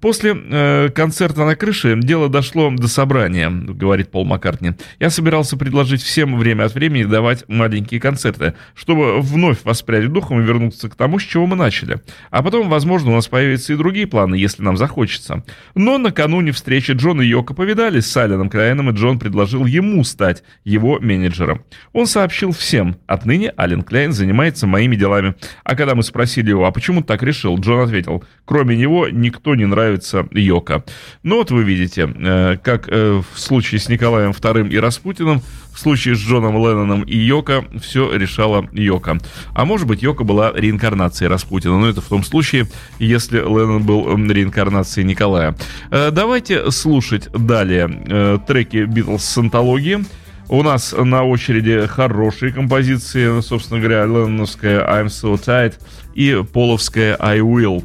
После 0.00 0.34
э, 0.34 0.88
концерта 0.90 1.44
на 1.44 1.56
крыше 1.56 1.98
дело 2.00 2.28
дошло 2.28 2.70
до 2.70 2.88
собрания, 2.88 3.50
говорит 3.50 4.10
Пол 4.10 4.24
Маккартни. 4.24 4.72
Я 5.00 5.10
собирался 5.10 5.56
предложить 5.56 6.02
всем 6.02 6.38
время 6.38 6.64
от 6.64 6.74
времени 6.74 7.04
давать 7.04 7.44
маленькие 7.48 8.00
концерты, 8.00 8.54
чтобы 8.74 9.20
вновь 9.20 9.64
воспрять 9.64 10.10
духом 10.12 10.40
и 10.40 10.44
вернуться 10.44 10.88
к 10.88 10.94
тому, 10.94 11.18
с 11.18 11.22
чего 11.22 11.46
мы 11.46 11.56
начали. 11.56 12.00
А 12.30 12.42
потом, 12.42 12.68
возможно, 12.68 13.10
у 13.10 13.14
нас 13.14 13.26
появятся 13.26 13.72
и 13.72 13.76
другие 13.76 14.06
планы, 14.06 14.36
если 14.36 14.62
нам 14.62 14.76
захочется. 14.76 15.44
Но 15.74 15.98
накануне 15.98 16.52
встречи 16.52 16.92
Джон 16.92 17.20
и 17.20 17.26
Йоко 17.26 17.54
повидались 17.54 18.06
с 18.06 18.16
Алленом 18.16 18.48
Клайном, 18.48 18.90
и 18.90 18.94
Джон 18.94 19.18
предложил 19.18 19.66
ему 19.66 20.04
стать 20.04 20.44
его 20.64 20.98
менеджером. 21.00 21.64
Он 21.92 22.06
сообщил 22.06 22.52
всем, 22.52 22.96
отныне 23.06 23.52
Ален 23.58 23.82
Кляйн 23.82 24.12
занимается 24.12 24.66
моими 24.66 24.96
делами. 24.96 25.34
А 25.64 25.74
когда 25.74 25.94
мы 25.94 26.02
спросили 26.02 26.50
его, 26.50 26.66
а 26.66 26.70
почему 26.70 27.02
так 27.02 27.22
решил, 27.22 27.58
Джон 27.58 27.80
ответил, 27.80 28.24
кроме 28.44 28.76
него 28.76 29.07
никто 29.12 29.54
не 29.54 29.66
нравится 29.66 30.26
Йоко. 30.32 30.84
Ну 31.22 31.36
вот 31.36 31.50
вы 31.50 31.64
видите, 31.64 32.12
э, 32.14 32.56
как 32.62 32.88
э, 32.88 33.22
в 33.32 33.38
случае 33.38 33.80
с 33.80 33.88
Николаем 33.88 34.30
II 34.30 34.68
и 34.70 34.78
Распутиным, 34.78 35.42
в 35.72 35.78
случае 35.78 36.16
с 36.16 36.18
Джоном 36.18 36.56
Ленноном 36.56 37.02
и 37.02 37.16
Йоко 37.16 37.64
все 37.80 38.12
решала 38.12 38.68
Йоко. 38.72 39.18
А 39.54 39.64
может 39.64 39.86
быть, 39.86 40.02
Йоко 40.02 40.24
была 40.24 40.52
реинкарнацией 40.52 41.28
Распутина, 41.28 41.78
но 41.78 41.88
это 41.88 42.00
в 42.00 42.08
том 42.08 42.24
случае, 42.24 42.66
если 42.98 43.38
Леннон 43.38 43.84
был 43.84 44.16
реинкарнацией 44.16 45.06
Николая. 45.06 45.56
Э, 45.90 46.10
Давайте 46.10 46.70
слушать 46.70 47.28
далее 47.32 48.38
треки 48.46 48.84
Битлз 48.84 49.24
с 49.24 49.38
антологии. 49.38 50.04
У 50.50 50.62
нас 50.62 50.94
на 50.96 51.24
очереди 51.24 51.86
хорошие 51.86 52.52
композиции, 52.52 53.42
собственно 53.42 53.80
говоря, 53.80 54.04
Ленноновская 54.04 54.80
I'm 54.80 55.06
So 55.06 55.34
Tight 55.34 55.74
и 56.14 56.42
Половская 56.52 57.16
I 57.20 57.40
Will. 57.40 57.84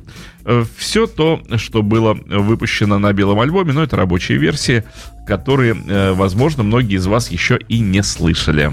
Все 0.77 1.07
то, 1.07 1.41
что 1.57 1.81
было 1.81 2.13
выпущено 2.13 2.99
на 2.99 3.13
белом 3.13 3.39
альбоме, 3.39 3.71
но 3.71 3.83
это 3.83 3.95
рабочие 3.95 4.37
версии, 4.37 4.83
которые, 5.25 5.73
э, 5.73 6.11
возможно, 6.13 6.63
многие 6.63 6.95
из 6.97 7.07
вас 7.07 7.31
еще 7.31 7.57
и 7.69 7.79
не 7.79 8.03
слышали. 8.03 8.71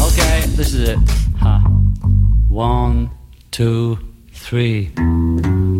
Okay, 0.00 0.44
this 0.56 0.74
is 0.74 0.88
it. 0.90 0.98
One, 2.50 3.10
two, 3.52 3.98
three. 4.32 4.90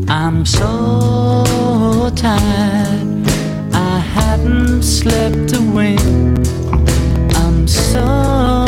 I'm 0.09 0.45
so 0.45 2.11
tired. 2.15 3.27
I 3.73 3.99
haven't 3.99 4.83
slept 4.83 5.53
a 5.53 5.61
wink. 5.61 6.01
I'm 7.37 7.67
so 7.67 8.59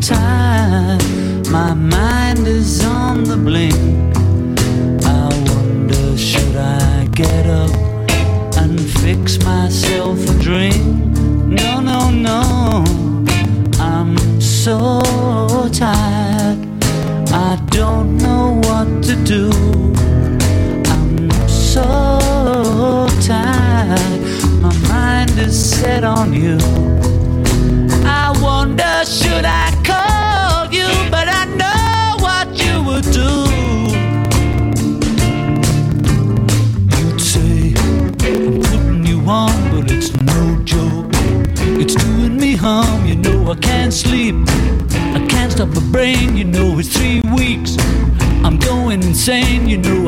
tired. 0.00 0.99
My 1.50 1.74
mind 1.74 2.46
is 2.46 2.84
on 2.84 3.24
the 3.24 3.36
blink. 3.36 3.74
I 5.04 5.28
wonder, 5.50 6.16
should 6.16 6.56
I 6.56 7.06
get 7.06 7.46
up 7.46 7.70
and 8.56 8.80
fix 8.80 9.42
myself 9.44 10.18
a 10.30 10.38
drink? 10.38 10.76
No, 11.46 11.80
no, 11.80 12.10
no. 12.10 12.84
I'm 13.80 14.16
so 14.40 15.00
tired. 15.72 15.89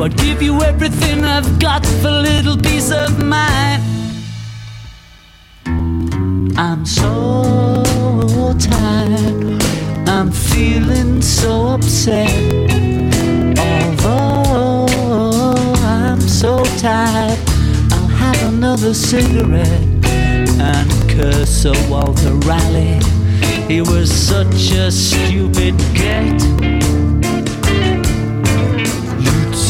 I'd 0.03 0.17
give 0.17 0.41
you 0.41 0.61
everything 0.61 1.23
I've 1.23 1.59
got 1.59 1.85
for 1.85 2.09
a 2.09 2.19
little 2.19 2.57
peace 2.57 2.91
of 2.91 3.23
mind. 3.23 3.81
I'm 6.57 6.85
so 6.85 8.53
tired, 8.59 9.63
I'm 10.09 10.29
feeling 10.29 11.21
so 11.21 11.67
upset. 11.67 12.29
Although 13.57 14.87
I'm 15.85 16.19
so 16.19 16.65
tired, 16.79 17.39
I'll 17.93 18.07
have 18.07 18.53
another 18.53 18.93
cigarette 18.93 19.87
and 20.59 20.91
curse 21.11 21.49
Sir 21.49 21.89
Walter 21.89 22.33
Raleigh. 22.45 22.99
He 23.69 23.79
was 23.79 24.11
such 24.11 24.73
a 24.73 24.91
stupid 24.91 25.77
get. 25.93 26.72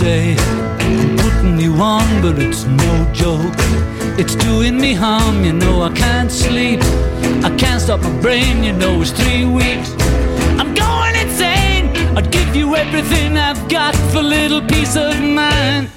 I'm 0.06 1.18
putting 1.18 1.60
you 1.60 1.74
on, 1.76 2.22
but 2.22 2.40
it's 2.40 2.66
no 2.66 3.12
joke. 3.14 3.54
It's 4.18 4.36
doing 4.36 4.78
me 4.80 4.94
harm, 4.94 5.46
you 5.46 5.54
know 5.54 5.84
I 5.84 5.92
can't 5.94 6.32
sleep. 6.32 6.82
I 7.44 7.56
can't 7.58 7.82
stop 7.82 8.02
my 8.02 8.22
brain, 8.22 8.64
you 8.64 8.74
know 8.74 9.02
it's 9.02 9.12
three 9.12 9.46
weeks. 9.46 9.92
I'm 10.60 10.74
going 10.74 11.16
insane. 11.16 11.86
I'd 12.18 12.32
give 12.32 12.56
you 12.56 12.64
you 12.64 12.76
everything 12.76 13.38
I've 13.38 13.68
got 13.68 13.96
for 14.12 14.22
little 14.22 14.62
peace 14.62 14.96
of 14.96 15.20
mind. 15.22 15.90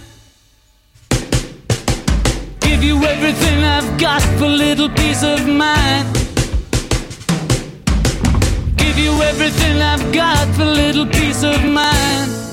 Give 2.61 2.83
you 2.83 2.97
everything 3.05 3.63
I've 3.63 3.99
got 3.99 4.23
for 4.39 4.49
little 4.49 4.89
peace 4.89 5.23
of 5.23 5.47
mind. 5.47 6.07
Give 8.77 8.99
you 8.99 9.13
everything 9.23 9.81
I've 9.81 10.13
got 10.13 10.47
for 10.57 10.65
little 10.65 11.07
peace 11.07 11.43
of 11.45 11.65
mind. 11.65 12.46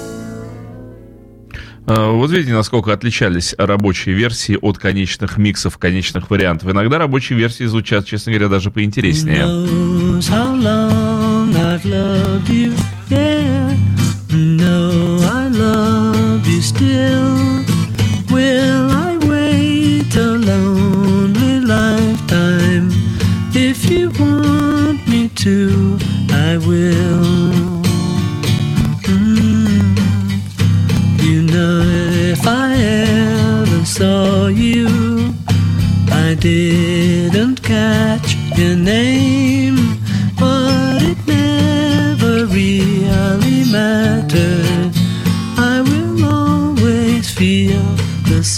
Э, 1.87 2.11
Вот 2.11 2.31
видите, 2.31 2.53
насколько 2.53 2.93
отличались 2.93 3.55
рабочие 3.57 4.15
версии 4.15 4.57
от 4.61 4.77
конечных 4.77 5.37
миксов, 5.37 5.77
конечных 5.77 6.29
вариантов. 6.29 6.69
Иногда 6.69 6.97
рабочие 6.97 7.37
версии 7.37 7.65
звучат, 7.65 8.05
честно 8.05 8.31
говоря, 8.31 8.49
даже 8.49 8.71
поинтереснее. 8.71 9.43
If 23.55 23.89
you 23.89 24.09
want 24.19 25.07
me 25.07 25.29
to, 25.43 25.99
I 26.31 26.57
will. 26.57 27.12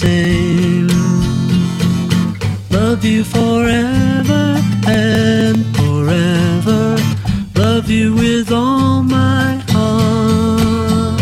Same. 0.06 0.88
Love 2.70 3.04
you 3.04 3.24
forever 3.24 4.44
and 4.86 5.58
forever. 5.78 6.82
Love 7.64 7.86
you 7.90 8.14
with 8.22 8.48
all 8.52 9.02
my 9.02 9.48
heart. 9.74 11.20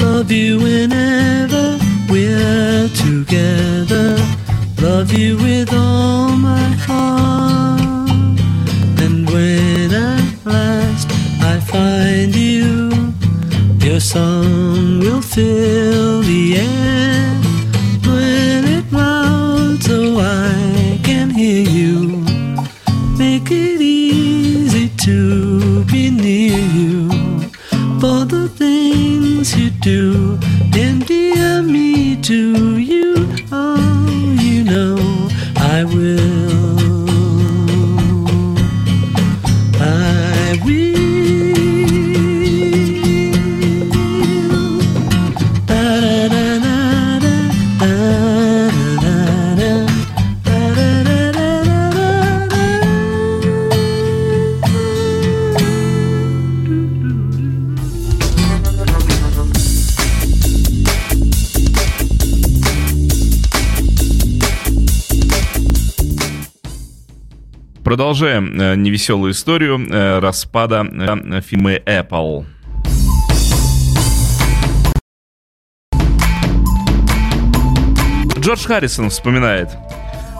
Love 0.00 0.30
you 0.40 0.52
whenever 0.66 1.64
we're 2.12 2.88
together. 3.06 4.08
Love 4.88 5.10
you 5.12 5.36
with 5.46 5.70
all 5.72 6.30
my 6.50 6.68
heart. 6.88 8.10
And 9.04 9.16
when 9.32 9.88
at 9.92 10.46
last 10.54 11.08
I 11.52 11.54
find 11.74 12.32
you, 12.34 12.90
your 13.86 14.00
song 14.00 15.00
will 15.00 15.22
fill 15.22 15.77
Продолжаем 68.18 68.60
э, 68.60 68.74
невеселую 68.74 69.30
историю 69.30 69.78
э, 69.78 70.18
распада 70.18 70.84
э, 70.84 71.40
фирмы 71.40 71.80
Apple. 71.86 72.46
Джордж 78.40 78.66
Харрисон 78.66 79.10
вспоминает. 79.10 79.68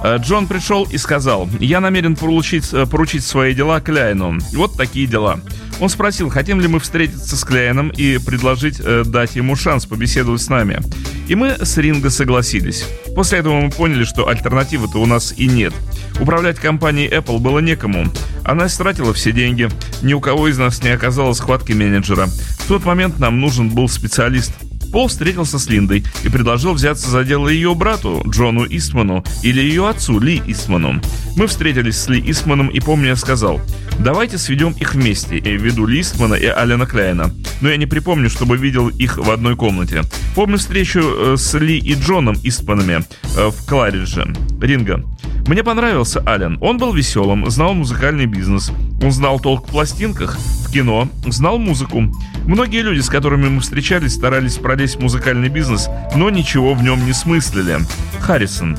«Э, 0.02 0.16
Джон 0.16 0.48
пришел 0.48 0.88
и 0.90 0.98
сказал, 0.98 1.48
я 1.60 1.78
намерен 1.78 2.16
поручить, 2.16 2.68
поручить 2.90 3.22
свои 3.22 3.54
дела 3.54 3.80
Кляйну. 3.80 4.38
Вот 4.54 4.76
такие 4.76 5.06
дела. 5.06 5.38
Он 5.80 5.88
спросил, 5.88 6.30
хотим 6.30 6.60
ли 6.60 6.66
мы 6.66 6.80
встретиться 6.80 7.36
с 7.36 7.44
Кляйном 7.44 7.90
и 7.90 8.18
предложить 8.18 8.80
э, 8.80 9.04
дать 9.06 9.36
ему 9.36 9.54
шанс 9.54 9.86
побеседовать 9.86 10.42
с 10.42 10.48
нами. 10.48 10.80
И 11.28 11.34
мы 11.34 11.58
с 11.60 11.76
Ринго 11.76 12.08
согласились. 12.08 12.88
После 13.14 13.40
этого 13.40 13.60
мы 13.60 13.70
поняли, 13.70 14.04
что 14.04 14.28
альтернативы-то 14.28 14.98
у 14.98 15.06
нас 15.06 15.34
и 15.36 15.46
нет. 15.46 15.74
Управлять 16.18 16.58
компанией 16.58 17.10
Apple 17.10 17.38
было 17.38 17.58
некому. 17.58 18.06
Она 18.44 18.66
истратила 18.66 19.12
все 19.12 19.30
деньги. 19.30 19.68
Ни 20.02 20.14
у 20.14 20.20
кого 20.20 20.48
из 20.48 20.56
нас 20.56 20.82
не 20.82 20.88
оказалось 20.88 21.40
хватки 21.40 21.72
менеджера. 21.72 22.26
В 22.26 22.66
тот 22.66 22.84
момент 22.86 23.18
нам 23.18 23.40
нужен 23.40 23.68
был 23.68 23.88
специалист. 23.90 24.52
Пол 24.92 25.08
встретился 25.08 25.58
с 25.58 25.68
Линдой 25.68 26.04
и 26.24 26.28
предложил 26.28 26.72
взяться 26.72 27.10
за 27.10 27.24
дело 27.24 27.48
ее 27.48 27.74
брату, 27.74 28.22
Джону 28.26 28.64
Истману, 28.68 29.24
или 29.42 29.60
ее 29.60 29.88
отцу, 29.88 30.18
Ли 30.18 30.42
Истману. 30.46 31.00
Мы 31.36 31.46
встретились 31.46 31.98
с 31.98 32.08
Ли 32.08 32.22
Истманом, 32.30 32.68
и 32.68 32.80
помню, 32.80 33.08
я 33.08 33.16
сказал, 33.16 33.60
давайте 33.98 34.38
сведем 34.38 34.72
их 34.72 34.94
вместе, 34.94 35.38
и 35.38 35.56
ввиду 35.56 35.86
Ли 35.86 36.00
Истмана 36.00 36.34
и 36.34 36.46
Алена 36.46 36.86
Кляйна. 36.86 37.34
Но 37.60 37.68
я 37.68 37.76
не 37.76 37.86
припомню, 37.86 38.30
чтобы 38.30 38.56
видел 38.56 38.88
их 38.88 39.18
в 39.18 39.30
одной 39.30 39.56
комнате. 39.56 40.02
Помню 40.34 40.58
встречу 40.58 41.00
э, 41.00 41.34
с 41.36 41.54
Ли 41.58 41.78
и 41.78 41.94
Джоном 41.94 42.36
Истманами 42.42 43.04
э, 43.36 43.50
в 43.50 43.66
Кларидже, 43.66 44.32
Ринга. 44.60 45.04
Мне 45.48 45.64
понравился 45.64 46.22
Ален. 46.26 46.58
Он 46.60 46.76
был 46.76 46.92
веселым, 46.92 47.48
знал 47.48 47.72
музыкальный 47.72 48.26
бизнес. 48.26 48.70
Он 49.02 49.10
знал 49.10 49.40
толк 49.40 49.66
в 49.66 49.70
пластинках, 49.70 50.36
в 50.36 50.70
кино, 50.70 51.08
знал 51.26 51.58
музыку. 51.58 52.02
Многие 52.44 52.82
люди, 52.82 53.00
с 53.00 53.08
которыми 53.08 53.48
мы 53.48 53.62
встречались, 53.62 54.12
старались 54.12 54.58
пролезть 54.58 54.96
в 54.96 55.00
музыкальный 55.00 55.48
бизнес, 55.48 55.88
но 56.14 56.28
ничего 56.28 56.74
в 56.74 56.82
нем 56.82 57.02
не 57.06 57.14
смыслили. 57.14 57.78
Харрисон. 58.20 58.76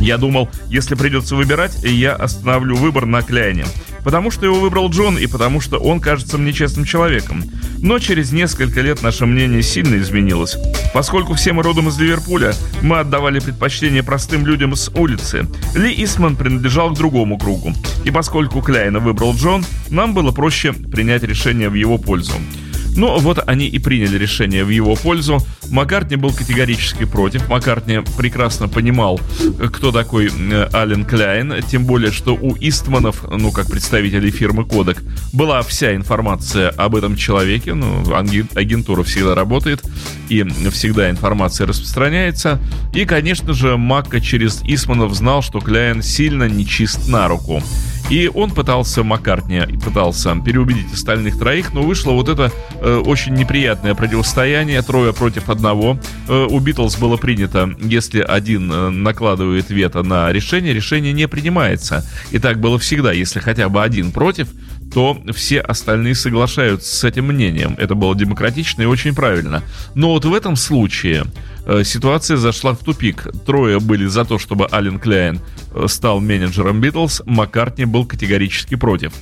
Я 0.00 0.16
думал, 0.16 0.48
если 0.68 0.94
придется 0.94 1.36
выбирать, 1.36 1.82
я 1.84 2.14
остановлю 2.14 2.76
выбор 2.76 3.06
на 3.06 3.22
Кляйне. 3.22 3.66
Потому 4.02 4.30
что 4.30 4.46
его 4.46 4.58
выбрал 4.58 4.88
Джон 4.88 5.18
и 5.18 5.26
потому 5.26 5.60
что 5.60 5.78
он 5.78 6.00
кажется 6.00 6.38
мне 6.38 6.52
честным 6.52 6.86
человеком. 6.86 7.44
Но 7.78 7.98
через 7.98 8.32
несколько 8.32 8.80
лет 8.80 9.02
наше 9.02 9.26
мнение 9.26 9.62
сильно 9.62 10.00
изменилось. 10.00 10.56
Поскольку 10.94 11.34
все 11.34 11.52
мы 11.52 11.62
родом 11.62 11.88
из 11.88 11.98
Ливерпуля, 11.98 12.54
мы 12.82 12.98
отдавали 12.98 13.40
предпочтение 13.40 14.02
простым 14.02 14.46
людям 14.46 14.74
с 14.74 14.90
улицы. 14.94 15.46
Ли 15.74 15.94
Исман 16.02 16.36
принадлежал 16.36 16.90
к 16.90 16.96
другому 16.96 17.38
кругу. 17.38 17.74
И 18.04 18.10
поскольку 18.10 18.62
Кляйна 18.62 19.00
выбрал 19.00 19.34
Джон, 19.34 19.64
нам 19.90 20.14
было 20.14 20.32
проще 20.32 20.72
принять 20.72 21.22
решение 21.22 21.68
в 21.68 21.74
его 21.74 21.98
пользу. 21.98 22.32
Ну, 22.96 23.18
вот 23.18 23.42
они 23.46 23.66
и 23.66 23.78
приняли 23.78 24.18
решение 24.18 24.64
в 24.64 24.70
его 24.70 24.94
пользу. 24.94 25.38
Маккартни 25.70 26.16
был 26.16 26.32
категорически 26.32 27.04
против. 27.04 27.48
Маккартни 27.48 28.00
прекрасно 28.16 28.68
понимал, 28.68 29.20
кто 29.72 29.92
такой 29.92 30.26
э, 30.28 30.68
Ален 30.72 31.04
Кляйн. 31.04 31.62
Тем 31.62 31.86
более, 31.86 32.10
что 32.10 32.34
у 32.34 32.56
Истманов, 32.58 33.24
ну, 33.28 33.52
как 33.52 33.68
представителей 33.68 34.30
фирмы 34.30 34.64
Кодек, 34.64 35.02
была 35.32 35.62
вся 35.62 35.94
информация 35.94 36.70
об 36.70 36.96
этом 36.96 37.16
человеке. 37.16 37.74
Ну, 37.74 38.02
агентура 38.14 39.02
всегда 39.02 39.34
работает, 39.34 39.82
и 40.28 40.44
всегда 40.70 41.10
информация 41.10 41.66
распространяется. 41.66 42.60
И, 42.92 43.04
конечно 43.04 43.52
же, 43.52 43.76
Макка 43.76 44.20
через 44.20 44.60
Истманов 44.64 45.14
знал, 45.14 45.42
что 45.42 45.60
Кляйн 45.60 46.02
сильно 46.02 46.48
нечист 46.48 47.08
на 47.08 47.28
руку. 47.28 47.62
И 48.10 48.28
он 48.32 48.50
пытался, 48.50 49.04
Маккартни 49.04 49.62
пытался 49.84 50.34
переубедить 50.44 50.92
остальных 50.92 51.38
троих, 51.38 51.72
но 51.72 51.82
вышло 51.82 52.10
вот 52.10 52.28
это 52.28 52.50
э, 52.80 53.02
очень 53.06 53.34
неприятное 53.34 53.94
противостояние, 53.94 54.82
трое 54.82 55.12
против 55.12 55.48
одного. 55.48 55.96
Э, 56.26 56.46
у 56.50 56.58
Битлз 56.58 56.96
было 56.96 57.16
принято, 57.16 57.72
если 57.78 58.20
один 58.20 58.70
э, 58.72 58.88
накладывает 58.90 59.70
вето 59.70 60.02
на 60.02 60.32
решение, 60.32 60.74
решение 60.74 61.12
не 61.12 61.28
принимается. 61.28 62.04
И 62.32 62.40
так 62.40 62.58
было 62.58 62.80
всегда, 62.80 63.12
если 63.12 63.38
хотя 63.38 63.68
бы 63.68 63.80
один 63.80 64.10
против, 64.10 64.48
то 64.92 65.20
все 65.32 65.60
остальные 65.60 66.14
соглашаются 66.14 66.96
с 66.96 67.04
этим 67.04 67.26
мнением. 67.26 67.74
Это 67.78 67.94
было 67.94 68.14
демократично 68.14 68.82
и 68.82 68.86
очень 68.86 69.14
правильно. 69.14 69.62
Но 69.94 70.10
вот 70.10 70.24
в 70.24 70.34
этом 70.34 70.56
случае 70.56 71.24
э, 71.66 71.84
ситуация 71.84 72.36
зашла 72.36 72.72
в 72.72 72.78
тупик. 72.78 73.26
Трое 73.46 73.80
были 73.80 74.06
за 74.06 74.24
то, 74.24 74.38
чтобы 74.38 74.68
Ален 74.72 74.98
Кляйн 74.98 75.40
э, 75.74 75.86
стал 75.88 76.20
менеджером 76.20 76.80
Битлз, 76.80 77.22
Маккартни 77.26 77.84
был 77.84 78.04
категорически 78.04 78.74
против. 78.74 79.12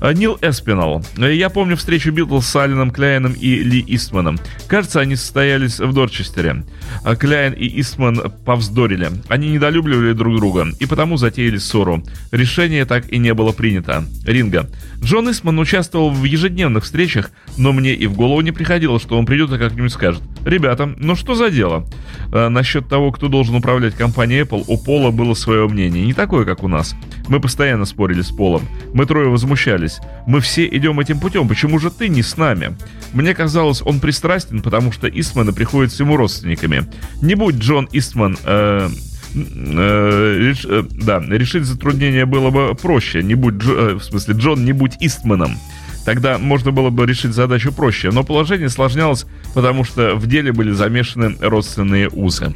А, 0.00 0.12
Нил 0.12 0.38
Эспинал. 0.42 1.04
Я 1.16 1.50
помню 1.50 1.76
встречу 1.76 2.12
Битлз 2.12 2.46
с 2.46 2.56
Алленом 2.56 2.90
Кляйном 2.90 3.32
и 3.32 3.56
Ли 3.56 3.84
Истманом. 3.86 4.38
Кажется, 4.68 5.00
они 5.00 5.16
состоялись 5.16 5.80
в 5.80 5.92
Дорчестере. 5.92 6.64
А 7.04 7.16
Кляйн 7.16 7.52
и 7.52 7.80
Истман 7.80 8.32
повздорили. 8.44 9.10
Они 9.28 9.50
недолюбливали 9.50 10.12
друг 10.12 10.36
друга 10.36 10.66
и 10.78 10.86
потому 10.86 11.16
затеяли 11.16 11.58
ссору. 11.58 12.02
Решение 12.30 12.84
так 12.84 13.10
и 13.12 13.18
не 13.18 13.34
было 13.34 13.52
принято. 13.52 14.04
Ринга. 14.24 14.68
Джон 15.02 15.30
Истман 15.30 15.58
участвовал 15.58 16.10
в 16.10 16.24
ежедневных 16.24 16.84
встречах, 16.84 17.30
но 17.56 17.72
мне 17.72 17.94
и 17.94 18.06
в 18.06 18.14
голову 18.14 18.40
не 18.40 18.52
приходило, 18.52 18.98
что 18.98 19.18
он 19.18 19.26
придет 19.26 19.52
и 19.52 19.58
как-нибудь 19.58 19.92
скажет. 19.92 20.22
Ребята, 20.44 20.92
ну 20.98 21.16
что 21.16 21.34
за 21.34 21.50
дело? 21.50 21.86
А, 22.32 22.48
насчет 22.48 22.88
того, 22.88 23.12
кто 23.12 23.28
должен 23.28 23.54
управлять 23.54 23.94
компанией 23.94 24.42
Apple, 24.42 24.64
у 24.66 24.76
Пола 24.78 25.10
было 25.10 25.34
свое 25.34 25.66
мнение. 25.68 26.04
Не 26.04 26.12
такое, 26.12 26.44
как 26.44 26.62
у 26.62 26.68
нас. 26.68 26.94
Мы 27.28 27.40
постоянно 27.40 27.84
спорили 27.86 28.20
с 28.22 28.30
Полом. 28.30 28.62
Мы 28.92 29.06
трое 29.06 29.28
возмущались. 29.28 29.98
Мы 30.26 30.40
все 30.40 30.66
идем 30.66 31.00
этим 31.00 31.18
путем. 31.18 31.48
Почему 31.48 31.78
же 31.78 31.90
ты 31.90 32.08
не 32.08 32.22
с 32.22 32.36
нами? 32.36 32.76
Мне 33.12 33.34
казалось, 33.34 33.82
он 33.84 34.00
пристрастен, 34.00 34.60
потому 34.60 34.92
что 34.92 35.08
Истманы 35.08 35.52
приходят 35.52 35.92
ему 35.98 36.16
родственниками. 36.16 36.86
Не 37.22 37.34
будь 37.34 37.56
Джон 37.56 37.88
Истман... 37.92 38.36
Э, 38.44 38.88
э, 39.34 40.38
реш- 40.40 40.66
э, 40.68 40.82
да, 40.90 41.20
решить 41.20 41.64
затруднение 41.64 42.26
было 42.26 42.50
бы 42.50 42.74
проще. 42.74 43.22
Не 43.22 43.34
будь, 43.34 43.54
Дж- 43.54 43.92
э, 43.92 43.94
в 43.94 44.02
смысле, 44.04 44.34
Джон, 44.34 44.64
не 44.64 44.72
будь 44.72 44.96
Истманом. 45.00 45.56
Тогда 46.04 46.38
можно 46.38 46.70
было 46.70 46.90
бы 46.90 47.06
решить 47.06 47.32
задачу 47.32 47.72
проще, 47.72 48.10
но 48.10 48.24
положение 48.24 48.66
осложнялось, 48.66 49.26
потому 49.54 49.84
что 49.84 50.14
в 50.14 50.26
деле 50.26 50.52
были 50.52 50.70
замешаны 50.72 51.36
родственные 51.40 52.08
узы. 52.10 52.52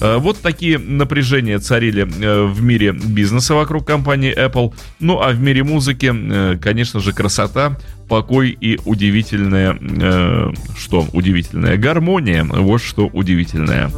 Э, 0.00 0.16
Вот 0.18 0.40
такие 0.40 0.78
напряжения 0.78 1.58
царили 1.58 2.02
э, 2.02 2.44
в 2.44 2.62
мире 2.62 2.92
бизнеса 2.92 3.54
вокруг 3.54 3.86
компании 3.86 4.34
Apple. 4.36 4.72
Ну 5.00 5.20
а 5.20 5.30
в 5.30 5.40
мире 5.40 5.64
музыки, 5.64 6.12
э, 6.14 6.56
конечно 6.60 7.00
же, 7.00 7.12
красота, 7.12 7.78
покой 8.08 8.56
и 8.60 8.78
удивительная, 8.84 9.76
э, 9.80 10.52
что 10.76 11.06
удивительная, 11.12 11.76
гармония. 11.76 12.44
Вот 12.44 12.82
что 12.82 13.06
удивительное. 13.06 13.90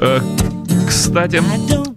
Э, 0.00 0.20
Кстати, 0.94 1.42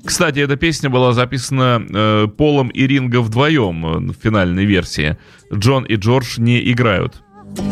кстати, 0.04 0.40
эта 0.40 0.56
песня 0.56 0.90
была 0.90 1.14
записана 1.14 1.86
э, 1.88 2.28
Полом 2.36 2.70
и 2.70 2.88
Ринго 2.88 3.22
вдвоем 3.22 3.86
э, 3.86 4.12
в 4.12 4.16
финальной 4.22 4.66
версии. 4.66 5.18
Джон 5.54 5.84
и 5.84 5.96
Джордж 5.96 6.40
не 6.40 6.72
играют. 6.72 7.22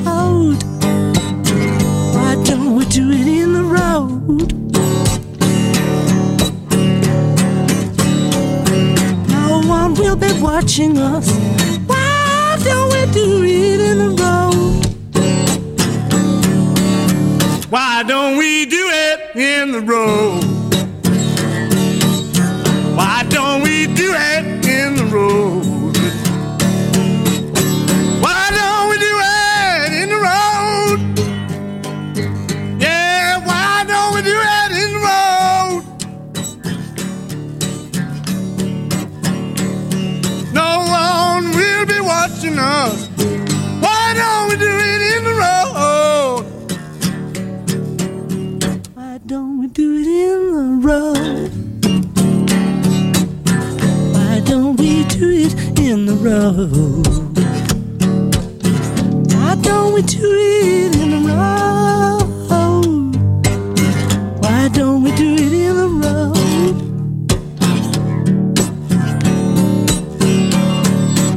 road. 0.06 0.64
Why 2.14 2.36
don't 2.44 2.76
we 2.76 2.86
do 2.86 3.12
it 3.12 3.28
in 3.28 3.54
the 3.54 3.64
road? 3.64 4.54
No 9.30 9.62
one 9.68 9.94
will 9.96 10.16
be 10.16 10.32
watching 10.42 10.98
us. 10.98 11.28
Why 11.88 12.58
don't 12.64 12.90
we 12.94 13.06
do 13.14 13.44
it 13.44 13.80
in 13.90 13.98
the 13.98 14.12
road? 14.22 14.86
Why 17.70 18.04
don't 18.04 18.38
we 18.38 18.66
do 18.66 18.84
it 18.92 19.36
in 19.36 19.72
the 19.72 19.82
road? 19.82 20.55
Road? 25.16 25.96
Why 28.24 28.44
don't 28.60 28.86
we 28.92 28.98
do 29.08 29.14
it 29.44 29.92
in 30.02 30.08
the 30.14 30.20
road? 30.30 31.00
Yeah, 32.82 33.38
why 33.48 33.86
don't 33.92 34.12
we 34.16 34.22
do 34.32 34.38
it 34.58 34.72
in 34.84 34.90
the 34.96 35.02
road? 35.10 35.84
No 40.54 40.70
one 41.04 41.44
will 41.58 41.86
be 41.86 42.00
watching 42.02 42.58
us. 42.60 43.08
Why 43.86 44.04
don't 44.22 44.46
we 44.50 44.56
do 44.68 44.72
it 44.94 45.02
in 45.16 45.22
the 45.30 45.36
road? 45.44 46.44
Why 48.96 49.20
don't 49.26 49.60
we 49.60 49.68
do 49.68 49.88
it 50.02 50.08
in 50.08 50.40
the 50.52 50.88
road? 50.88 51.55
Do 55.20 55.30
it 55.30 55.54
in 55.80 56.06
the 56.06 56.14
road? 56.14 57.08
Why 59.32 59.56
don't 59.62 59.94
we 59.94 60.02
do 60.02 60.20
it 60.22 60.96
in 60.96 61.10
the 61.12 61.20
road? 61.30 62.28
Why 64.42 64.68
don't 64.74 65.04
we 65.04 65.12
do 65.16 65.36
it 65.36 65.54
in 65.54 65.76
the 65.78 65.88
road? 66.04 66.76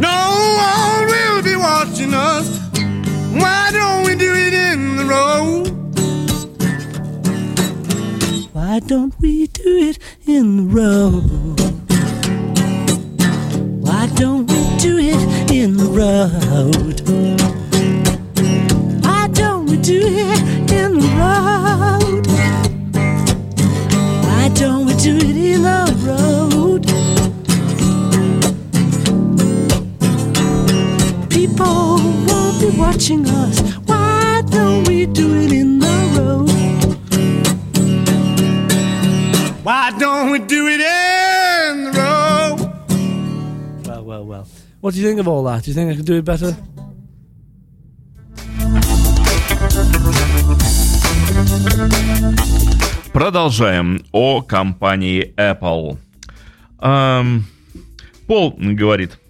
No 0.00 0.18
one 0.66 1.06
will 1.12 1.42
be 1.42 1.54
watching 1.54 2.14
us. 2.14 2.48
Why 3.32 3.70
don't 3.72 4.04
we 4.04 4.16
do 4.16 4.34
it 4.34 4.54
in 4.54 4.96
the 4.96 5.04
road? 5.04 5.68
Why 8.52 8.80
don't 8.80 9.14
we 9.20 9.46
do 9.46 9.76
it 9.88 9.98
in 10.26 10.56
the 10.56 10.64
road? 10.74 11.47
Road? 15.98 17.00
Why 19.02 19.26
don't 19.32 19.66
we 19.66 19.76
do 19.78 20.00
it 20.00 20.70
in 20.70 21.00
the 21.00 21.08
road? 21.18 22.24
Why 24.24 24.48
don't 24.54 24.86
we 24.86 24.94
do 24.94 25.16
it 25.16 25.36
in 25.36 25.62
the 25.62 25.84
road? 26.06 26.86
People 31.30 31.98
won't 32.28 32.60
be 32.60 32.68
watching 32.78 33.26
us. 33.26 33.60
Why 33.86 34.42
don't 34.50 34.86
we 34.86 35.06
do 35.06 35.34
it 35.34 35.52
in 35.52 35.80
the 35.80 35.96
road? 36.16 36.48
Why 39.64 39.90
don't 39.98 40.30
we 40.30 40.38
do 40.38 40.68
it 40.68 40.80
in 40.80 41.84
the 41.84 41.92
road? 41.98 42.58
Well, 43.84 44.04
well, 44.04 44.24
well. 44.24 44.46
What 44.80 44.94
do 44.94 45.00
you 45.00 45.06
think 45.08 45.18
of 45.18 45.26
all 45.26 45.42
that? 45.44 45.64
Do 45.64 45.70
you 45.70 45.74
think 45.74 45.90
I 45.90 45.96
could 45.96 46.04
do 46.06 46.14
it 46.18 46.24
better? 46.24 46.56
Продолжаем 53.12 54.04
о 54.12 54.42
компании 54.42 55.34
Apple. 55.36 55.98
Ам, 56.78 57.44
Пол 58.26 58.54
говорит, 58.56 59.18
«А, 59.18 59.27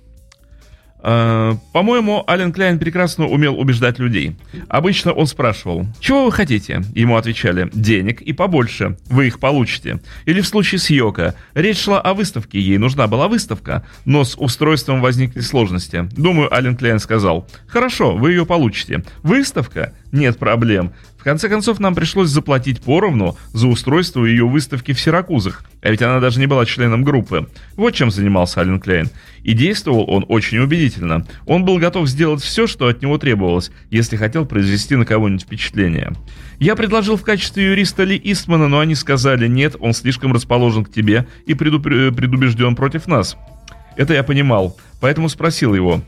по-моему, 1.01 2.25
Ален 2.29 2.53
Кляйн 2.53 2.79
прекрасно 2.79 3.27
умел 3.27 3.59
убеждать 3.59 3.99
людей. 3.99 4.37
Обычно 4.69 5.13
он 5.13 5.27
спрашивал, 5.27 5.87
чего 6.01 6.25
вы 6.25 6.33
хотите? 6.33 6.83
Ему 6.95 7.17
отвечали, 7.17 7.71
денег 7.73 8.21
и 8.21 8.33
побольше, 8.33 8.97
вы 9.07 9.29
их 9.29 9.39
получите. 9.39 10.01
Или 10.27 10.41
в 10.41 10.47
случае 10.47 10.81
с 10.81 10.91
Йоко, 10.91 11.35
речь 11.55 11.79
шла 11.79 12.01
о 12.01 12.15
выставке, 12.15 12.61
ей 12.61 12.79
нужна 12.79 13.07
была 13.07 13.29
выставка, 13.29 13.87
но 14.05 14.25
с 14.25 14.37
устройством 14.37 15.01
возникли 15.01 15.41
сложности. 15.41 16.09
Думаю, 16.17 16.53
Ален 16.53 16.77
Кляйн 16.77 16.99
сказал, 16.99 17.49
хорошо, 17.67 18.17
вы 18.17 18.33
ее 18.33 18.45
получите. 18.45 19.05
Выставка? 19.23 19.93
Нет 20.11 20.39
проблем. 20.39 20.93
Конце 21.29 21.51
концов, 21.51 21.79
нам 21.79 21.95
пришлось 21.95 22.31
заплатить 22.31 22.81
поровну 22.81 23.37
за 23.53 23.69
устройство 23.69 24.25
ее 24.25 24.49
выставки 24.49 24.95
в 24.95 24.99
Сиракузах, 24.99 25.63
а 25.83 25.91
ведь 25.91 26.01
она 26.01 26.21
даже 26.21 26.41
не 26.41 26.47
была 26.47 26.65
членом 26.65 27.05
группы. 27.05 27.47
Вот 27.77 27.91
чем 27.91 28.11
занимался 28.11 28.63
Ален 28.63 28.81
Кляйн. 28.81 29.11
И 29.43 29.53
действовал 29.53 30.07
он 30.09 30.25
очень 30.27 30.57
убедительно. 30.57 31.27
Он 31.45 31.67
был 31.67 31.77
готов 31.77 32.09
сделать 32.09 32.43
все, 32.43 32.67
что 32.67 32.87
от 32.87 33.03
него 33.03 33.19
требовалось, 33.19 33.71
если 33.91 34.17
хотел 34.17 34.47
произвести 34.47 34.97
на 34.97 35.05
кого-нибудь 35.05 35.43
впечатление. 35.43 36.15
Я 36.61 36.75
предложил 36.75 37.19
в 37.19 37.25
качестве 37.25 37.67
юриста 37.67 38.05
Ли 38.05 38.19
Истмана, 38.25 38.67
но 38.67 38.81
они 38.81 38.95
сказали, 38.95 39.49
нет, 39.49 39.77
он 39.79 39.93
слишком 39.93 40.33
расположен 40.33 40.87
к 40.87 40.91
тебе 40.91 41.27
и 41.45 41.53
предубежден 41.53 42.75
против 42.75 43.07
нас. 43.07 43.37
Это 43.99 44.15
я 44.15 44.23
понимал, 44.23 44.79
поэтому 44.99 45.29
спросил 45.29 45.75
его, 45.75 46.01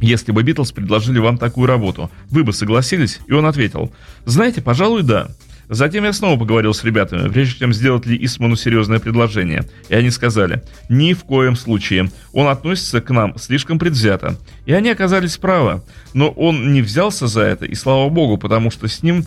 если 0.00 0.32
бы 0.32 0.42
Битлз 0.42 0.72
предложили 0.72 1.18
вам 1.18 1.38
такую 1.38 1.66
работу, 1.66 2.10
вы 2.30 2.44
бы 2.44 2.52
согласились? 2.52 3.20
И 3.26 3.32
он 3.32 3.46
ответил, 3.46 3.92
знаете, 4.24 4.60
пожалуй, 4.62 5.02
да. 5.02 5.28
Затем 5.68 6.04
я 6.04 6.12
снова 6.12 6.38
поговорил 6.38 6.74
с 6.74 6.84
ребятами, 6.84 7.28
прежде 7.28 7.58
чем 7.58 7.72
сделать 7.72 8.06
ли 8.06 8.16
Исману 8.24 8.54
серьезное 8.54 9.00
предложение. 9.00 9.64
И 9.88 9.96
они 9.96 10.10
сказали, 10.10 10.62
ни 10.88 11.12
в 11.12 11.24
коем 11.24 11.56
случае. 11.56 12.12
Он 12.32 12.46
относится 12.46 13.00
к 13.00 13.10
нам 13.10 13.36
слишком 13.36 13.80
предвзято. 13.80 14.38
И 14.64 14.72
они 14.72 14.90
оказались 14.90 15.38
правы. 15.38 15.82
Но 16.14 16.28
он 16.30 16.72
не 16.72 16.82
взялся 16.82 17.26
за 17.26 17.40
это, 17.40 17.64
и 17.64 17.74
слава 17.74 18.08
богу, 18.10 18.38
потому 18.38 18.70
что 18.70 18.86
с 18.86 19.02
ним 19.02 19.26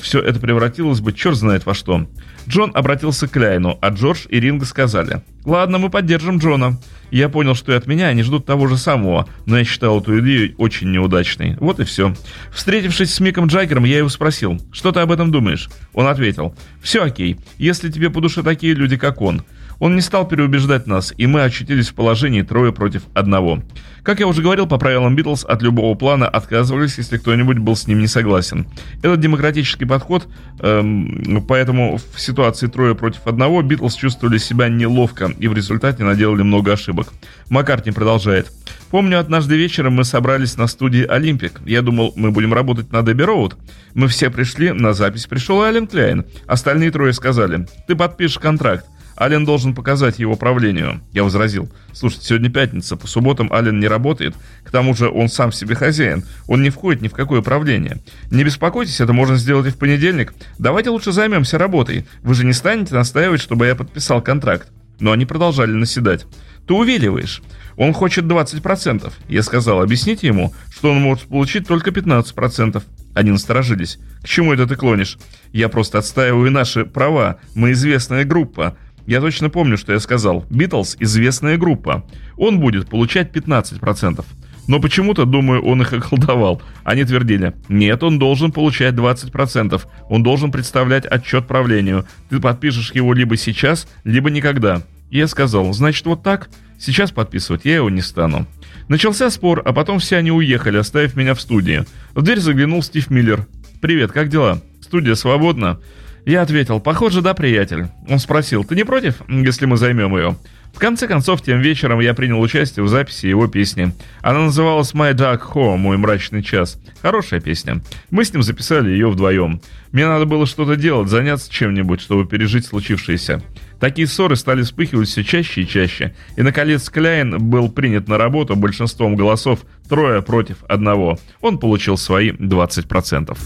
все 0.00 0.20
это 0.20 0.40
превратилось 0.40 1.00
бы 1.00 1.12
черт 1.12 1.36
знает 1.36 1.66
во 1.66 1.74
что. 1.74 2.06
Джон 2.48 2.70
обратился 2.72 3.28
к 3.28 3.32
Кляйну, 3.32 3.76
а 3.82 3.90
Джордж 3.90 4.24
и 4.30 4.40
Ринго 4.40 4.64
сказали, 4.64 5.20
«Ладно, 5.44 5.76
мы 5.76 5.90
поддержим 5.90 6.38
Джона». 6.38 6.78
Я 7.10 7.28
понял, 7.28 7.54
что 7.54 7.72
и 7.72 7.76
от 7.76 7.86
меня 7.86 8.08
они 8.08 8.22
ждут 8.22 8.46
того 8.46 8.66
же 8.66 8.76
самого, 8.76 9.28
но 9.46 9.58
я 9.58 9.64
считал 9.64 10.00
эту 10.00 10.18
идею 10.20 10.54
очень 10.58 10.90
неудачной. 10.90 11.56
Вот 11.60 11.80
и 11.80 11.84
все. 11.84 12.14
Встретившись 12.52 13.14
с 13.14 13.20
Миком 13.20 13.46
Джаггером, 13.46 13.84
я 13.84 13.98
его 13.98 14.08
спросил, 14.08 14.60
«Что 14.72 14.92
ты 14.92 15.00
об 15.00 15.12
этом 15.12 15.30
думаешь?» 15.30 15.68
Он 15.92 16.06
ответил, 16.06 16.54
«Все 16.82 17.02
окей, 17.02 17.38
если 17.58 17.90
тебе 17.90 18.10
по 18.10 18.20
душе 18.20 18.42
такие 18.42 18.74
люди, 18.74 18.96
как 18.96 19.20
он». 19.20 19.42
Он 19.78 19.94
не 19.94 20.00
стал 20.00 20.26
переубеждать 20.26 20.86
нас, 20.86 21.12
и 21.16 21.26
мы 21.26 21.42
очутились 21.42 21.88
в 21.88 21.94
положении 21.94 22.42
трое 22.42 22.72
против 22.72 23.02
одного. 23.14 23.62
Как 24.02 24.20
я 24.20 24.28
уже 24.28 24.40
говорил, 24.40 24.66
по 24.66 24.78
правилам 24.78 25.16
Битлз 25.16 25.44
от 25.44 25.62
любого 25.62 25.94
плана 25.96 26.28
отказывались, 26.28 26.96
если 26.96 27.18
кто-нибудь 27.18 27.58
был 27.58 27.74
с 27.74 27.88
ним 27.88 27.98
не 27.98 28.06
согласен. 28.06 28.66
Этот 29.02 29.20
демократический 29.20 29.84
подход, 29.84 30.28
эм, 30.60 31.44
поэтому 31.48 31.98
в 32.14 32.20
ситуации 32.20 32.68
трое 32.68 32.94
против 32.94 33.26
одного 33.26 33.62
Битлз 33.62 33.94
чувствовали 33.94 34.38
себя 34.38 34.68
неловко 34.68 35.32
и 35.38 35.48
в 35.48 35.54
результате 35.54 36.04
наделали 36.04 36.42
много 36.42 36.72
ошибок. 36.72 37.08
Маккартни 37.50 37.90
продолжает. 37.90 38.46
Помню, 38.90 39.18
однажды 39.18 39.56
вечером 39.56 39.94
мы 39.94 40.04
собрались 40.04 40.56
на 40.56 40.68
студии 40.68 41.04
«Олимпик». 41.04 41.60
Я 41.66 41.82
думал, 41.82 42.12
мы 42.14 42.30
будем 42.30 42.54
работать 42.54 42.92
на 42.92 43.02
Дебби 43.02 43.22
Роуд. 43.22 43.56
Мы 43.94 44.06
все 44.06 44.30
пришли, 44.30 44.70
на 44.70 44.92
запись 44.92 45.26
пришел 45.26 45.62
Ален 45.62 45.88
Кляйн. 45.88 46.24
Остальные 46.46 46.92
трое 46.92 47.12
сказали, 47.12 47.66
ты 47.88 47.96
подпишешь 47.96 48.38
контракт. 48.38 48.86
Ален 49.18 49.44
должен 49.44 49.74
показать 49.74 50.18
его 50.18 50.36
правлению. 50.36 51.00
Я 51.12 51.24
возразил. 51.24 51.70
Слушайте, 51.92 52.26
сегодня 52.26 52.50
пятница, 52.50 52.96
по 52.96 53.06
субботам 53.06 53.52
Ален 53.52 53.80
не 53.80 53.88
работает. 53.88 54.34
К 54.64 54.70
тому 54.70 54.94
же 54.94 55.08
он 55.08 55.28
сам 55.28 55.52
себе 55.52 55.74
хозяин. 55.74 56.24
Он 56.46 56.62
не 56.62 56.70
входит 56.70 57.02
ни 57.02 57.08
в 57.08 57.12
какое 57.12 57.40
правление. 57.40 57.98
Не 58.30 58.44
беспокойтесь, 58.44 59.00
это 59.00 59.12
можно 59.12 59.36
сделать 59.36 59.66
и 59.66 59.70
в 59.70 59.78
понедельник. 59.78 60.34
Давайте 60.58 60.90
лучше 60.90 61.12
займемся 61.12 61.58
работой. 61.58 62.06
Вы 62.22 62.34
же 62.34 62.44
не 62.44 62.52
станете 62.52 62.94
настаивать, 62.94 63.40
чтобы 63.40 63.66
я 63.66 63.74
подписал 63.74 64.20
контракт. 64.20 64.68
Но 65.00 65.12
они 65.12 65.26
продолжали 65.26 65.72
наседать. 65.72 66.26
Ты 66.66 66.74
увиливаешь. 66.74 67.42
Он 67.76 67.92
хочет 67.92 68.24
20%. 68.24 69.12
Я 69.28 69.42
сказал, 69.42 69.82
объясните 69.82 70.26
ему, 70.26 70.52
что 70.70 70.90
он 70.90 71.00
может 71.00 71.28
получить 71.28 71.66
только 71.66 71.90
15%. 71.90 72.82
Они 73.14 73.30
насторожились. 73.30 73.98
К 74.22 74.28
чему 74.28 74.52
это 74.52 74.66
ты 74.66 74.76
клонишь? 74.76 75.18
Я 75.52 75.68
просто 75.68 75.98
отстаиваю 75.98 76.50
наши 76.50 76.84
права. 76.84 77.38
Мы 77.54 77.72
известная 77.72 78.24
группа. 78.24 78.76
Я 79.06 79.20
точно 79.20 79.50
помню, 79.50 79.76
что 79.78 79.92
я 79.92 80.00
сказал. 80.00 80.44
Битлз– 80.50 80.96
известная 81.00 81.56
группа. 81.56 82.04
Он 82.36 82.58
будет 82.58 82.88
получать 82.88 83.30
15%. 83.34 84.24
Но 84.66 84.80
почему-то, 84.80 85.24
думаю, 85.24 85.62
он 85.62 85.82
их 85.82 85.92
околдовал. 85.92 86.60
Они 86.82 87.04
твердили, 87.04 87.54
нет, 87.68 88.02
он 88.02 88.18
должен 88.18 88.50
получать 88.50 88.94
20%. 88.94 89.80
Он 90.08 90.22
должен 90.22 90.50
представлять 90.50 91.06
отчет 91.06 91.46
правлению. 91.46 92.04
Ты 92.30 92.40
подпишешь 92.40 92.92
его 92.92 93.14
либо 93.14 93.36
сейчас, 93.36 93.86
либо 94.04 94.28
никогда. 94.28 94.82
И 95.10 95.18
я 95.18 95.28
сказал, 95.28 95.72
значит, 95.72 96.04
вот 96.06 96.24
так? 96.24 96.50
Сейчас 96.78 97.12
подписывать 97.12 97.64
я 97.64 97.76
его 97.76 97.90
не 97.90 98.02
стану. 98.02 98.46
Начался 98.88 99.30
спор, 99.30 99.62
а 99.64 99.72
потом 99.72 99.98
все 100.00 100.16
они 100.16 100.30
уехали, 100.30 100.76
оставив 100.78 101.16
меня 101.16 101.34
в 101.34 101.40
студии. 101.40 101.84
В 102.14 102.22
дверь 102.22 102.40
заглянул 102.40 102.82
Стив 102.82 103.08
Миллер. 103.10 103.46
«Привет, 103.80 104.10
как 104.12 104.28
дела? 104.28 104.60
Студия 104.80 105.14
свободна?» 105.14 105.78
Я 106.26 106.42
ответил, 106.42 106.80
похоже, 106.80 107.22
да, 107.22 107.34
приятель. 107.34 107.86
Он 108.08 108.18
спросил, 108.18 108.64
ты 108.64 108.74
не 108.74 108.82
против, 108.82 109.22
если 109.28 109.64
мы 109.64 109.76
займем 109.76 110.16
ее? 110.16 110.36
В 110.74 110.78
конце 110.80 111.06
концов, 111.06 111.40
тем 111.40 111.60
вечером 111.60 112.00
я 112.00 112.14
принял 112.14 112.40
участие 112.40 112.82
в 112.82 112.88
записи 112.88 113.26
его 113.26 113.46
песни. 113.46 113.92
Она 114.22 114.40
называлась 114.40 114.92
«My 114.92 115.14
Dark 115.14 115.42
Home», 115.54 115.76
«Мой 115.76 115.96
мрачный 115.96 116.42
час». 116.42 116.80
Хорошая 117.00 117.40
песня. 117.40 117.80
Мы 118.10 118.24
с 118.24 118.32
ним 118.32 118.42
записали 118.42 118.90
ее 118.90 119.08
вдвоем. 119.08 119.60
Мне 119.92 120.08
надо 120.08 120.26
было 120.26 120.46
что-то 120.46 120.74
делать, 120.74 121.08
заняться 121.08 121.48
чем-нибудь, 121.48 122.00
чтобы 122.00 122.26
пережить 122.26 122.66
случившееся. 122.66 123.40
Такие 123.78 124.08
ссоры 124.08 124.34
стали 124.34 124.62
вспыхивать 124.62 125.08
все 125.08 125.22
чаще 125.22 125.62
и 125.62 125.68
чаще. 125.68 126.12
И, 126.36 126.42
наконец, 126.42 126.90
Кляйн 126.90 127.38
был 127.38 127.70
принят 127.70 128.08
на 128.08 128.18
работу 128.18 128.56
большинством 128.56 129.14
голосов 129.14 129.60
трое 129.88 130.22
против 130.22 130.56
одного. 130.68 131.20
Он 131.40 131.58
получил 131.58 131.96
свои 131.96 132.32
20%. 132.32 133.38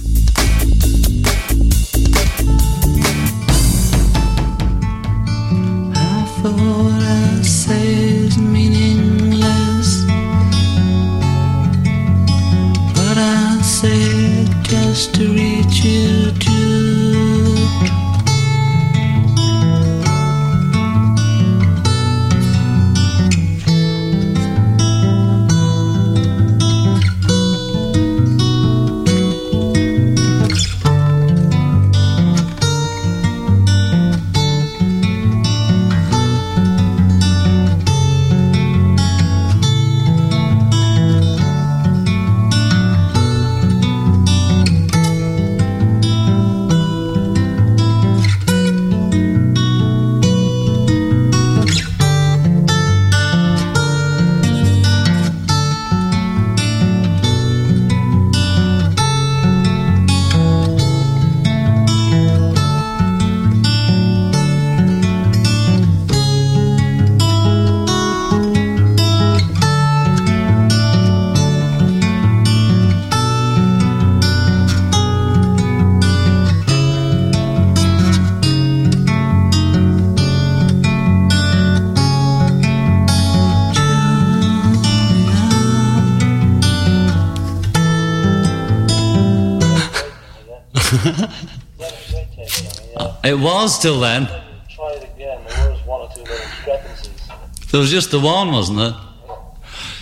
It 93.30 93.38
was 93.38 93.78
till 93.78 94.00
then. 94.00 94.26
Try 94.68 94.90
it 94.94 95.04
again. 95.14 95.38
There 95.48 95.70
was 95.70 95.80
one 95.86 96.00
or 96.00 96.08
two 96.12 96.22
little 96.22 96.36
discrepancies. 96.36 97.28
There 97.70 97.80
was 97.80 97.90
just 97.90 98.10
the 98.10 98.18
one, 98.18 98.50
wasn't 98.50 98.78
there? 98.78 98.94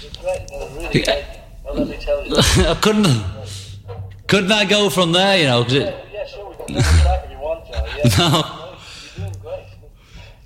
It's 0.02 0.16
great. 0.16 0.40
It 0.40 0.50
was 0.52 0.72
really 0.78 1.02
great. 1.04 1.24
Well, 1.64 1.74
let 1.74 1.88
me 1.88 1.96
tell 2.00 2.26
you. 2.26 2.36
I 2.72 2.74
couldn't. 2.80 3.24
Couldn't 4.28 4.52
I 4.52 4.64
go 4.64 4.88
from 4.88 5.12
there? 5.12 5.36
You 5.40 5.46
know, 5.46 5.62
'cause 5.64 5.72
it, 5.74 5.94
Yeah, 6.12 6.26
sure, 6.26 6.48
we 6.48 6.54
can 6.56 6.66
take 6.68 6.76
it 6.78 7.04
back 7.04 7.24
if 7.26 7.30
you 7.32 7.38
want, 7.38 7.66
Joe. 7.66 7.84
Yeah, 7.98 8.16
no, 8.18 8.28
you're 9.18 9.28
doing 9.28 9.40
great. 9.42 9.66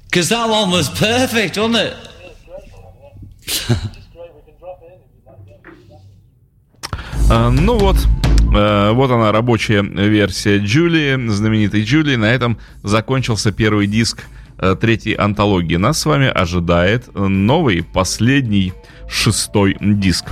because 0.06 0.28
that 0.30 0.48
one 0.48 0.70
was 0.72 0.88
perfect, 0.88 1.56
wasn't 1.58 1.76
it? 1.76 1.94
It's 1.94 2.42
great, 2.44 2.66
man, 2.72 2.92
yeah. 3.00 3.38
It's 3.38 4.08
great. 4.12 4.30
We 4.34 4.42
can 4.46 4.58
drop 4.58 4.82
it 4.82 4.86
in 4.90 4.98
if 5.06 5.10
you'd 5.14 5.26
like. 5.26 5.38
Yeah. 5.88 7.34
А, 7.34 7.50
ну 7.50 7.78
вот, 7.78 7.96
э, 7.96 8.21
вот 8.52 9.10
она 9.10 9.32
рабочая 9.32 9.82
версия 9.82 10.58
Джулии, 10.58 11.28
знаменитой 11.28 11.84
Джулии. 11.84 12.16
На 12.16 12.32
этом 12.32 12.58
закончился 12.82 13.50
первый 13.52 13.86
диск 13.86 14.24
э, 14.58 14.76
третьей 14.80 15.14
антологии. 15.14 15.76
Нас 15.76 16.00
с 16.00 16.06
вами 16.06 16.28
ожидает 16.28 17.08
э, 17.14 17.26
новый, 17.26 17.82
последний, 17.82 18.72
шестой 19.08 19.76
диск. 19.80 20.26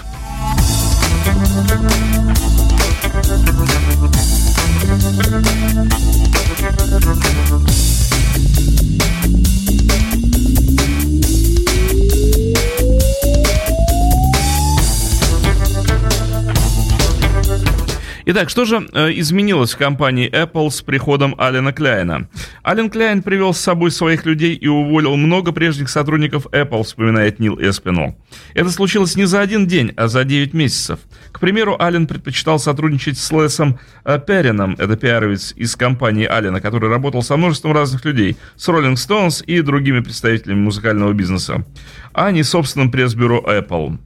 Итак, 18.33 18.49
что 18.49 18.65
же 18.65 18.89
э, 18.93 19.11
изменилось 19.15 19.75
в 19.75 19.77
компании 19.77 20.31
Apple 20.31 20.71
с 20.71 20.83
приходом 20.83 21.35
Алена 21.37 21.73
Кляйна? 21.73 22.29
Ален 22.65 22.89
Кляйн 22.89 23.23
привел 23.23 23.53
с 23.53 23.59
собой 23.59 23.91
своих 23.91 24.25
людей 24.25 24.55
и 24.55 24.69
уволил 24.69 25.17
много 25.17 25.51
прежних 25.51 25.91
сотрудников 25.91 26.47
Apple, 26.53 26.85
вспоминает 26.85 27.41
Нил 27.41 27.59
Эспинол. 27.61 28.17
Это 28.55 28.71
случилось 28.71 29.17
не 29.17 29.25
за 29.25 29.41
один 29.41 29.67
день, 29.67 29.93
а 29.97 30.07
за 30.07 30.23
9 30.23 30.55
месяцев. 30.55 31.01
К 31.33 31.41
примеру, 31.41 31.77
Ален 31.81 32.07
предпочитал 32.07 32.61
сотрудничать 32.61 33.19
с 33.19 33.33
Лесом 33.33 33.81
э, 34.05 34.21
Перрином, 34.25 34.77
это 34.79 34.97
пиаровец 34.97 35.53
из 35.57 35.75
компании 35.75 36.27
Алена, 36.27 36.61
который 36.61 36.89
работал 36.89 37.25
со 37.25 37.37
множеством 37.37 37.73
разных 37.73 38.05
людей, 38.05 38.37
с 38.55 38.69
Rolling 38.69 38.95
Stones 38.95 39.45
и 39.45 39.61
другими 39.61 39.99
представителями 39.99 40.61
музыкального 40.61 41.13
бизнеса, 41.15 41.65
а 42.13 42.31
не 42.31 42.45
собственным 42.45 42.93
пресс-бюро 42.93 43.45
Apple. 43.45 43.99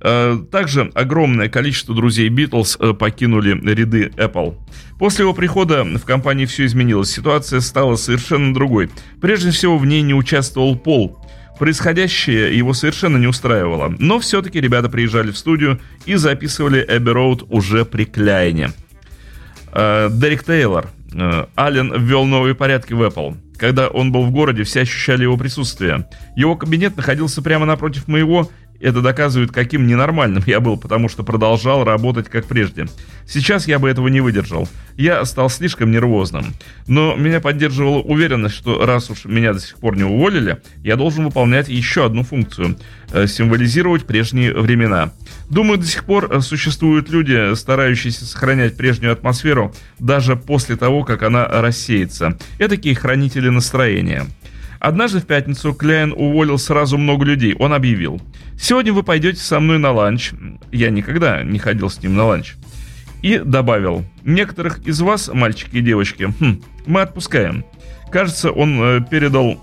Э, 0.00 0.38
Также 0.50 0.90
огромное 0.94 1.48
количество 1.48 1.94
друзей 1.94 2.28
Битлз 2.28 2.76
э, 2.80 2.92
покинули 2.92 3.50
ряды 3.50 4.12
Apple. 4.16 4.56
После 4.98 5.24
его 5.24 5.34
прихода 5.34 5.84
в 5.84 6.04
компании 6.04 6.46
все 6.46 6.66
изменилось. 6.66 7.10
Ситуация 7.10 7.60
стала 7.60 7.96
совершенно 7.96 8.54
другой. 8.54 8.90
Прежде 9.20 9.50
всего, 9.50 9.78
в 9.78 9.86
ней 9.86 10.02
не 10.02 10.14
участвовал 10.14 10.76
Пол. 10.76 11.18
Происходящее 11.58 12.56
его 12.56 12.72
совершенно 12.72 13.16
не 13.16 13.26
устраивало. 13.26 13.92
Но 13.98 14.20
все-таки 14.20 14.60
ребята 14.60 14.88
приезжали 14.88 15.32
в 15.32 15.38
студию 15.38 15.80
и 16.06 16.14
записывали 16.14 16.84
Эбби 16.88 17.10
Роуд 17.10 17.44
уже 17.48 17.84
при 17.84 18.04
Кляйне. 18.04 18.70
Э, 19.72 20.08
Дерек 20.10 20.44
Тейлор. 20.44 20.90
Аллен 21.54 21.90
ввел 22.04 22.26
новые 22.26 22.54
порядки 22.54 22.92
в 22.92 23.02
Apple. 23.02 23.36
Когда 23.56 23.88
он 23.88 24.12
был 24.12 24.24
в 24.24 24.30
городе, 24.30 24.62
все 24.62 24.82
ощущали 24.82 25.22
его 25.22 25.36
присутствие. 25.36 26.06
Его 26.36 26.54
кабинет 26.54 26.96
находился 26.96 27.42
прямо 27.42 27.64
напротив 27.66 28.06
моего, 28.06 28.48
это 28.80 29.00
доказывает, 29.00 29.50
каким 29.50 29.86
ненормальным 29.86 30.42
я 30.46 30.60
был, 30.60 30.76
потому 30.76 31.08
что 31.08 31.24
продолжал 31.24 31.84
работать 31.84 32.28
как 32.28 32.46
прежде. 32.46 32.86
Сейчас 33.26 33.68
я 33.68 33.78
бы 33.78 33.88
этого 33.88 34.08
не 34.08 34.20
выдержал. 34.20 34.68
Я 34.96 35.24
стал 35.24 35.50
слишком 35.50 35.90
нервозным. 35.90 36.54
Но 36.86 37.14
меня 37.14 37.40
поддерживала 37.40 37.98
уверенность, 37.98 38.54
что 38.54 38.84
раз 38.86 39.10
уж 39.10 39.24
меня 39.24 39.52
до 39.52 39.60
сих 39.60 39.76
пор 39.78 39.96
не 39.96 40.04
уволили, 40.04 40.62
я 40.82 40.96
должен 40.96 41.24
выполнять 41.24 41.68
еще 41.68 42.06
одну 42.06 42.22
функцию 42.22 42.78
э,– 43.12 43.26
символизировать 43.28 44.06
прежние 44.06 44.54
времена. 44.54 45.12
Думаю, 45.50 45.78
до 45.78 45.86
сих 45.86 46.04
пор 46.04 46.32
э, 46.32 46.40
существуют 46.40 47.10
люди, 47.10 47.54
старающиеся 47.54 48.26
сохранять 48.26 48.76
прежнюю 48.76 49.12
атмосферу 49.12 49.74
даже 49.98 50.36
после 50.36 50.76
того, 50.76 51.04
как 51.04 51.22
она 51.22 51.46
рассеется. 51.46 52.38
Этакие 52.58 52.94
хранители 52.94 53.48
настроения. 53.48 54.26
Однажды 54.80 55.20
в 55.20 55.26
пятницу 55.26 55.74
Кляйн 55.74 56.12
уволил 56.16 56.58
сразу 56.58 56.98
много 56.98 57.24
людей. 57.24 57.54
Он 57.58 57.72
объявил, 57.72 58.20
сегодня 58.58 58.92
вы 58.92 59.02
пойдете 59.02 59.40
со 59.40 59.58
мной 59.60 59.78
на 59.78 59.92
ланч. 59.92 60.32
Я 60.70 60.90
никогда 60.90 61.42
не 61.42 61.58
ходил 61.58 61.90
с 61.90 62.02
ним 62.02 62.14
на 62.14 62.26
ланч. 62.26 62.54
И 63.22 63.38
добавил, 63.38 64.04
некоторых 64.22 64.86
из 64.86 65.00
вас, 65.00 65.28
мальчики 65.32 65.76
и 65.76 65.80
девочки, 65.80 66.32
хм, 66.38 66.62
мы 66.86 67.00
отпускаем. 67.00 67.64
Кажется, 68.12 68.52
он 68.52 68.80
э, 68.80 69.00
передал 69.10 69.60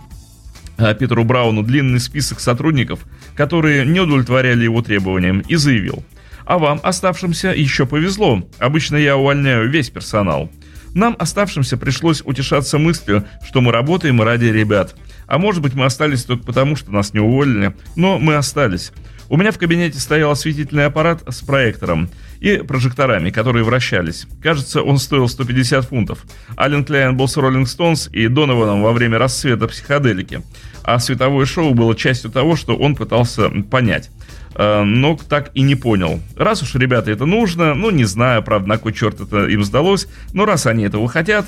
э, 0.78 0.94
Питеру 0.96 1.24
Брауну 1.24 1.64
длинный 1.64 2.02
список 2.02 2.42
сотрудников, 2.42 3.06
которые 3.36 3.86
не 3.86 4.02
удовлетворяли 4.02 4.66
его 4.66 4.82
требованиям, 4.82 5.40
и 5.40 5.56
заявил, 5.56 6.04
а 6.46 6.58
вам, 6.58 6.80
оставшимся, 6.84 7.50
еще 7.50 7.86
повезло. 7.86 8.44
Обычно 8.60 8.98
я 8.98 9.18
увольняю 9.18 9.70
весь 9.70 9.90
персонал. 9.90 10.52
Нам, 10.94 11.16
оставшимся, 11.20 11.76
пришлось 11.76 12.22
утешаться 12.24 12.78
мыслью, 12.78 13.26
что 13.46 13.62
мы 13.62 13.72
работаем 13.72 14.22
ради 14.22 14.46
ребят. 14.46 14.96
А 15.28 15.38
может 15.38 15.62
быть, 15.62 15.74
мы 15.74 15.86
остались 15.86 16.24
только 16.24 16.46
потому, 16.46 16.76
что 16.76 16.92
нас 16.92 17.14
не 17.14 17.20
уволили, 17.20 17.76
но 17.96 18.20
мы 18.20 18.36
остались. 18.36 18.92
У 19.28 19.38
меня 19.38 19.52
в 19.52 19.58
кабинете 19.58 20.00
стоял 20.00 20.32
осветительный 20.32 20.86
аппарат 20.86 21.24
с 21.28 21.42
проектором 21.42 22.10
и 22.40 22.58
прожекторами, 22.58 23.32
которые 23.32 23.66
вращались. 23.66 24.28
Кажется, 24.42 24.84
он 24.84 25.00
стоил 25.00 25.28
150 25.28 25.86
фунтов. 25.86 26.20
Ален 26.58 26.86
Кляйн 26.86 27.18
был 27.18 27.28
с 27.28 27.36
Роллинг 27.36 27.68
Стоунс 27.68 28.08
и 28.12 28.28
Донованом 28.28 28.84
во 28.84 28.94
время 28.94 29.18
расцвета 29.18 29.68
психоделики. 29.68 30.44
А 30.84 31.00
световое 31.00 31.48
шоу 31.48 31.74
было 31.74 31.96
частью 31.96 32.30
того, 32.30 32.56
что 32.56 32.76
он 32.76 32.96
пытался 32.96 33.50
понять 33.50 34.12
э, 34.54 34.84
но 34.84 35.18
так 35.18 35.50
и 35.56 35.62
не 35.62 35.74
понял. 35.74 36.22
Раз 36.38 36.62
уж 36.62 36.76
ребята 36.76 37.10
это 37.10 37.26
нужно, 37.26 37.74
ну 37.74 37.90
не 37.90 38.06
знаю, 38.06 38.44
правда, 38.44 38.70
на 38.70 38.78
кой 38.78 38.94
черт 38.94 39.22
это 39.22 39.48
им 39.48 39.64
сдалось, 39.64 40.08
но 40.34 40.46
раз 40.46 40.68
они 40.68 40.84
этого 40.84 41.08
хотят, 41.08 41.48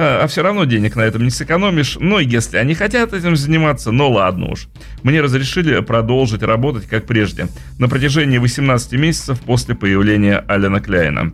а 0.00 0.26
все 0.28 0.42
равно 0.42 0.64
денег 0.64 0.94
на 0.94 1.02
этом 1.02 1.24
не 1.24 1.30
сэкономишь, 1.30 1.96
но 2.00 2.20
если 2.20 2.56
они 2.56 2.74
хотят 2.74 3.12
этим 3.12 3.34
заниматься, 3.36 3.90
ну 3.90 4.10
ладно 4.10 4.52
уж. 4.52 4.68
Мне 5.02 5.20
разрешили 5.20 5.80
продолжить 5.80 6.42
работать 6.42 6.86
как 6.86 7.06
прежде, 7.06 7.48
на 7.78 7.88
протяжении 7.88 8.38
18 8.38 8.92
месяцев 8.92 9.40
после 9.40 9.74
появления 9.74 10.38
Алена 10.46 10.80
Кляйна. 10.80 11.32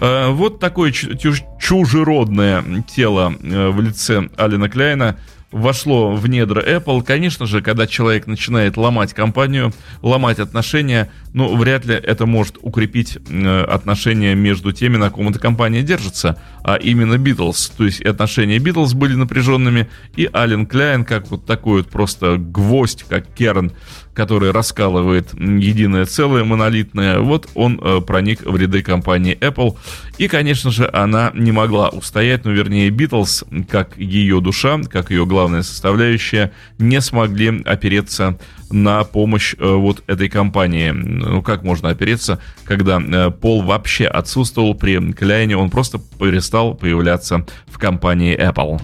Э, 0.00 0.28
Вот 0.28 0.60
такое 0.60 0.92
чу- 0.92 1.14
чуж- 1.16 1.42
чужеродное 1.60 2.62
тело 2.94 3.34
э, 3.42 3.68
в 3.70 3.80
лице 3.80 4.28
Алена 4.36 4.68
Кляйна– 4.68 5.16
вошло 5.56 6.12
в 6.14 6.28
недра 6.28 6.62
Apple. 6.62 7.02
Конечно 7.02 7.46
же, 7.46 7.62
когда 7.62 7.86
человек 7.86 8.26
начинает 8.26 8.76
ломать 8.76 9.14
компанию, 9.14 9.72
ломать 10.02 10.38
отношения, 10.38 11.10
ну, 11.32 11.56
вряд 11.56 11.86
ли 11.86 11.94
это 11.94 12.26
может 12.26 12.58
укрепить 12.60 13.18
э, 13.28 13.62
отношения 13.62 14.34
между 14.34 14.72
теми, 14.72 14.96
на 14.96 15.10
ком 15.10 15.30
эта 15.30 15.38
компания 15.38 15.82
держится, 15.82 16.40
а 16.62 16.76
именно 16.76 17.14
Beatles. 17.14 17.72
То 17.76 17.84
есть 17.84 18.02
отношения 18.02 18.58
Beatles 18.58 18.94
были 18.94 19.14
напряженными, 19.14 19.88
и 20.14 20.28
Ален 20.32 20.66
Кляйн, 20.66 21.04
как 21.04 21.30
вот 21.30 21.46
такой 21.46 21.82
вот 21.82 21.90
просто 21.90 22.36
гвоздь, 22.36 23.04
как 23.08 23.26
Керн, 23.34 23.72
который 24.16 24.50
раскалывает 24.50 25.34
единое 25.34 26.06
целое, 26.06 26.42
монолитное, 26.42 27.18
вот 27.18 27.48
он 27.54 27.78
э, 27.82 28.00
проник 28.00 28.40
в 28.44 28.56
ряды 28.56 28.82
компании 28.82 29.36
Apple. 29.38 29.76
И, 30.16 30.26
конечно 30.26 30.70
же, 30.70 30.88
она 30.90 31.30
не 31.34 31.52
могла 31.52 31.90
устоять, 31.90 32.46
ну, 32.46 32.52
вернее, 32.52 32.88
Beatles, 32.88 33.46
как 33.66 33.98
ее 33.98 34.40
душа, 34.40 34.80
как 34.90 35.10
ее 35.10 35.26
главная 35.26 35.62
составляющая, 35.62 36.52
не 36.78 37.00
смогли 37.02 37.62
опереться 37.66 38.38
на 38.70 39.04
помощь 39.04 39.54
э, 39.58 39.74
вот 39.74 40.02
этой 40.06 40.30
компании. 40.30 40.90
Ну, 40.90 41.42
как 41.42 41.62
можно 41.62 41.90
опереться, 41.90 42.40
когда 42.64 42.98
э, 42.98 43.30
Пол 43.30 43.62
вообще 43.62 44.06
отсутствовал 44.06 44.74
при 44.74 45.12
Кляйне, 45.12 45.58
он 45.58 45.68
просто 45.68 46.00
перестал 46.18 46.74
появляться 46.74 47.44
в 47.66 47.78
компании 47.78 48.34
Apple. 48.34 48.80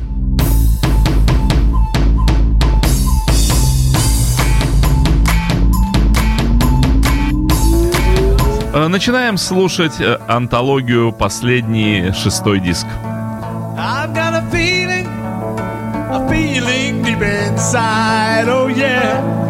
Начинаем 8.89 9.37
слушать 9.37 10.01
э, 10.01 10.19
антологию 10.29 11.13
«Последний 11.13 12.13
шестой 12.13 12.61
диск». 12.61 12.87
I've 13.77 14.13
got 14.15 14.35
a 14.35 14.43
feeling, 14.51 15.07
a 16.11 16.27
feeling 16.29 17.03
deep 17.03 17.23
inside. 17.23 18.49
Oh 18.49 18.69
yeah, 18.69 19.42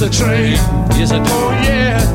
the 0.00 0.10
train. 0.10 0.52
Yes, 0.98 1.10
I 1.10 1.18
do. 1.18 1.30
Oh, 1.30 1.50
yeah. 1.62 2.05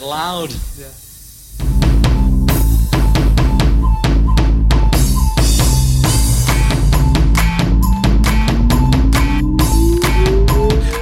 Get 0.00 0.06
loud. 0.06 0.50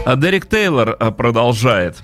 А 0.05 0.17
Дерек 0.17 0.47
Тейлор 0.47 0.97
а, 0.99 1.11
продолжает. 1.11 2.03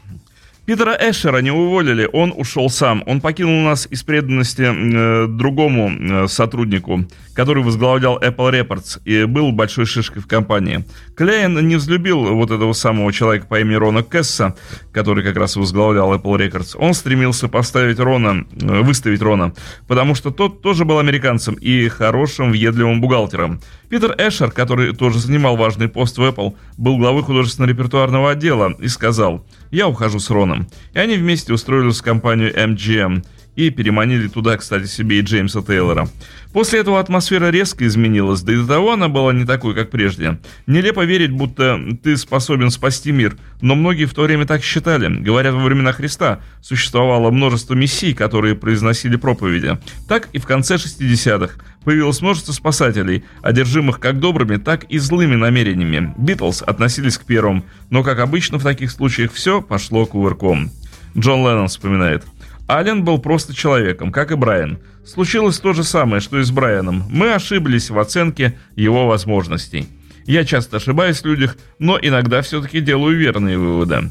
Питера 0.67 0.97
Эшера 1.01 1.39
не 1.39 1.51
уволили, 1.51 2.09
он 2.13 2.33
ушел 2.37 2.69
сам. 2.69 3.03
Он 3.07 3.21
покинул 3.21 3.65
нас 3.65 3.87
из 3.91 4.03
преданности 4.03 4.63
э, 4.63 5.27
другому 5.27 5.91
э, 5.91 6.29
сотруднику, 6.29 7.05
который 7.35 7.63
возглавлял 7.63 8.19
Apple 8.19 8.53
Reports 8.53 9.01
и 9.05 9.25
был 9.25 9.53
большой 9.53 9.87
шишкой 9.87 10.23
в 10.23 10.27
компании. 10.27 10.85
Клейн 11.17 11.67
не 11.67 11.77
взлюбил 11.77 12.35
вот 12.35 12.51
этого 12.51 12.73
самого 12.73 13.13
человека 13.13 13.47
по 13.47 13.61
имени 13.61 13.75
Рона 13.75 14.03
Кесса, 14.03 14.57
который 14.93 15.25
как 15.25 15.37
раз 15.37 15.57
возглавлял 15.57 16.15
Apple 16.15 16.39
Records. 16.39 16.77
Он 16.79 16.95
стремился 16.95 17.49
поставить 17.49 17.99
Рона, 17.99 18.47
э, 18.61 18.83
выставить 18.83 19.21
Рона, 19.21 19.53
потому 19.87 20.15
что 20.15 20.31
тот 20.31 20.63
тоже 20.63 20.85
был 20.85 20.99
американцем 20.99 21.55
и 21.55 21.89
хорошим, 21.89 22.53
въедливым 22.53 23.01
бухгалтером. 23.01 23.61
Питер 23.89 24.15
Эшер, 24.19 24.51
который 24.51 24.95
тоже 24.95 25.19
занимал 25.19 25.57
важный 25.57 25.89
пост 25.89 26.19
в 26.19 26.23
Apple, 26.23 26.55
был 26.77 26.99
главой 26.99 27.23
художественно-репертуарного 27.23 28.31
отдела 28.31 28.75
и 28.79 28.89
сказал 28.89 29.45
«Я 29.71 29.89
ухожу 29.89 30.19
с 30.19 30.31
Роном». 30.31 30.69
И 30.95 30.99
они 30.99 31.17
вместе 31.17 31.53
устроились 31.53 32.01
в 32.01 32.03
компанию 32.03 32.53
MGM 32.55 33.25
и 33.57 33.71
переманили 33.71 34.29
туда, 34.29 34.57
кстати, 34.57 34.87
себе 34.87 35.19
и 35.19 35.23
Джеймса 35.23 35.63
Тейлора. 35.63 36.09
После 36.53 36.81
этого 36.81 37.01
атмосфера 37.01 37.51
резко 37.51 37.87
изменилась, 37.87 38.43
да 38.43 38.53
и 38.53 38.57
до 38.57 38.67
того 38.67 38.93
она 38.93 39.09
была 39.09 39.33
не 39.33 39.45
такой, 39.45 39.75
как 39.75 39.91
прежде. 39.91 40.39
Нелепо 40.67 41.05
верить, 41.05 41.33
будто 41.33 41.81
ты 42.03 42.17
способен 42.17 42.71
спасти 42.71 43.11
мир, 43.11 43.37
но 43.61 43.75
многие 43.75 44.05
в 44.05 44.15
то 44.15 44.23
время 44.23 44.47
так 44.47 44.63
считали. 44.63 45.09
Говорят, 45.09 45.55
во 45.55 45.65
времена 45.65 45.93
Христа 45.93 46.41
существовало 46.63 47.31
множество 47.31 47.75
мессий, 47.75 48.15
которые 48.15 48.55
произносили 48.55 49.17
проповеди. 49.17 49.79
Так 50.09 50.29
и 50.33 50.39
в 50.39 50.47
конце 50.47 50.77
60-х 50.77 51.55
появилось 51.85 52.23
множество 52.23 52.53
спасателей, 52.53 53.25
одержимых 53.43 54.01
как 54.01 54.21
добрыми, 54.21 54.57
так 54.57 54.85
и 54.85 54.99
злыми 54.99 55.35
намерениями. 55.35 56.15
Битлз 56.17 56.63
относились 56.63 57.19
к 57.19 57.25
первым, 57.25 57.65
но, 57.91 58.03
как 58.03 58.21
обычно 58.21 58.59
в 58.59 58.63
таких 58.63 58.91
случаях, 58.91 59.33
все 59.33 59.61
пошло 59.61 60.07
кувырком. 60.07 60.71
Джон 61.17 61.41
Леннон 61.41 61.69
вспоминает. 61.69 62.25
Ален 62.69 63.05
был 63.05 63.19
просто 63.19 63.55
человеком, 63.55 64.11
как 64.11 64.33
и 64.33 64.37
Брайан. 64.37 64.79
Случилось 65.05 65.59
то 65.59 65.73
же 65.75 65.85
самое, 65.85 66.21
что 66.21 66.39
и 66.39 66.43
с 66.43 66.51
Брайаном. 66.51 67.05
Мы 67.11 67.35
ошиблись 67.35 67.91
в 67.91 67.99
оценке 67.99 68.57
его 68.75 69.07
возможностей. 69.07 69.89
Я 70.25 70.45
часто 70.45 70.79
ошибаюсь 70.79 71.21
в 71.21 71.27
людях, 71.27 71.59
но 71.79 71.99
иногда 72.01 72.41
все-таки 72.41 72.81
делаю 72.81 73.19
верные 73.19 73.59
выводы. 73.59 74.11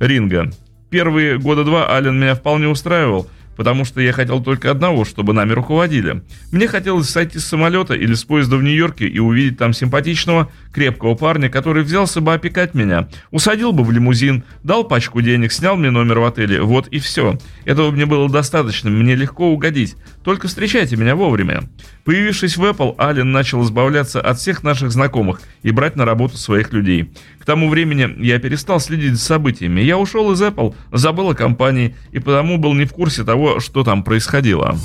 Ринга. 0.00 0.50
Первые 0.90 1.38
года 1.38 1.64
два 1.64 1.90
Ален 1.90 2.18
меня 2.18 2.34
вполне 2.34 2.68
устраивал, 2.68 3.28
потому 3.56 3.84
что 3.84 4.00
я 4.00 4.12
хотел 4.12 4.42
только 4.42 4.70
одного, 4.70 5.04
чтобы 5.04 5.32
нами 5.32 5.52
руководили. 5.52 6.22
Мне 6.50 6.68
хотелось 6.68 7.08
сойти 7.08 7.38
с 7.38 7.46
самолета 7.46 7.94
или 7.94 8.14
с 8.14 8.24
поезда 8.24 8.56
в 8.56 8.62
Нью-Йорке 8.62 9.06
и 9.06 9.18
увидеть 9.18 9.58
там 9.58 9.72
симпатичного, 9.72 10.50
крепкого 10.72 11.14
парня, 11.14 11.48
который 11.48 11.82
взялся 11.82 12.20
бы 12.20 12.32
опекать 12.32 12.74
меня, 12.74 13.08
усадил 13.30 13.72
бы 13.72 13.84
в 13.84 13.90
лимузин, 13.90 14.44
дал 14.62 14.84
пачку 14.84 15.20
денег, 15.20 15.52
снял 15.52 15.76
мне 15.76 15.90
номер 15.90 16.20
в 16.20 16.24
отеле, 16.24 16.62
вот 16.62 16.88
и 16.88 16.98
все. 16.98 17.38
Этого 17.64 17.90
мне 17.90 18.06
было 18.06 18.28
достаточно, 18.28 18.90
мне 18.90 19.14
легко 19.14 19.50
угодить. 19.50 19.96
Только 20.24 20.48
встречайте 20.48 20.96
меня 20.96 21.14
вовремя. 21.14 21.62
Появившись 22.04 22.56
в 22.56 22.64
Apple, 22.64 22.96
Ален 22.98 23.30
начал 23.30 23.62
избавляться 23.62 24.20
от 24.20 24.38
всех 24.38 24.64
наших 24.64 24.90
знакомых 24.90 25.40
и 25.62 25.70
брать 25.70 25.94
на 25.94 26.04
работу 26.04 26.36
своих 26.36 26.72
людей. 26.72 27.12
К 27.38 27.44
тому 27.44 27.68
времени 27.68 28.12
я 28.24 28.40
перестал 28.40 28.80
следить 28.80 29.14
за 29.14 29.20
событиями. 29.20 29.80
Я 29.82 29.98
ушел 29.98 30.32
из 30.32 30.42
Apple, 30.42 30.74
забыл 30.90 31.30
о 31.30 31.34
компании 31.34 31.94
и 32.10 32.18
потому 32.18 32.58
был 32.58 32.74
не 32.74 32.86
в 32.86 32.92
курсе 32.92 33.22
того, 33.22 33.60
что 33.60 33.84
там 33.84 34.02
происходило. 34.02 34.76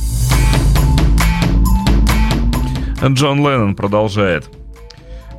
Джон 3.04 3.40
Леннон 3.40 3.76
продолжает. 3.76 4.50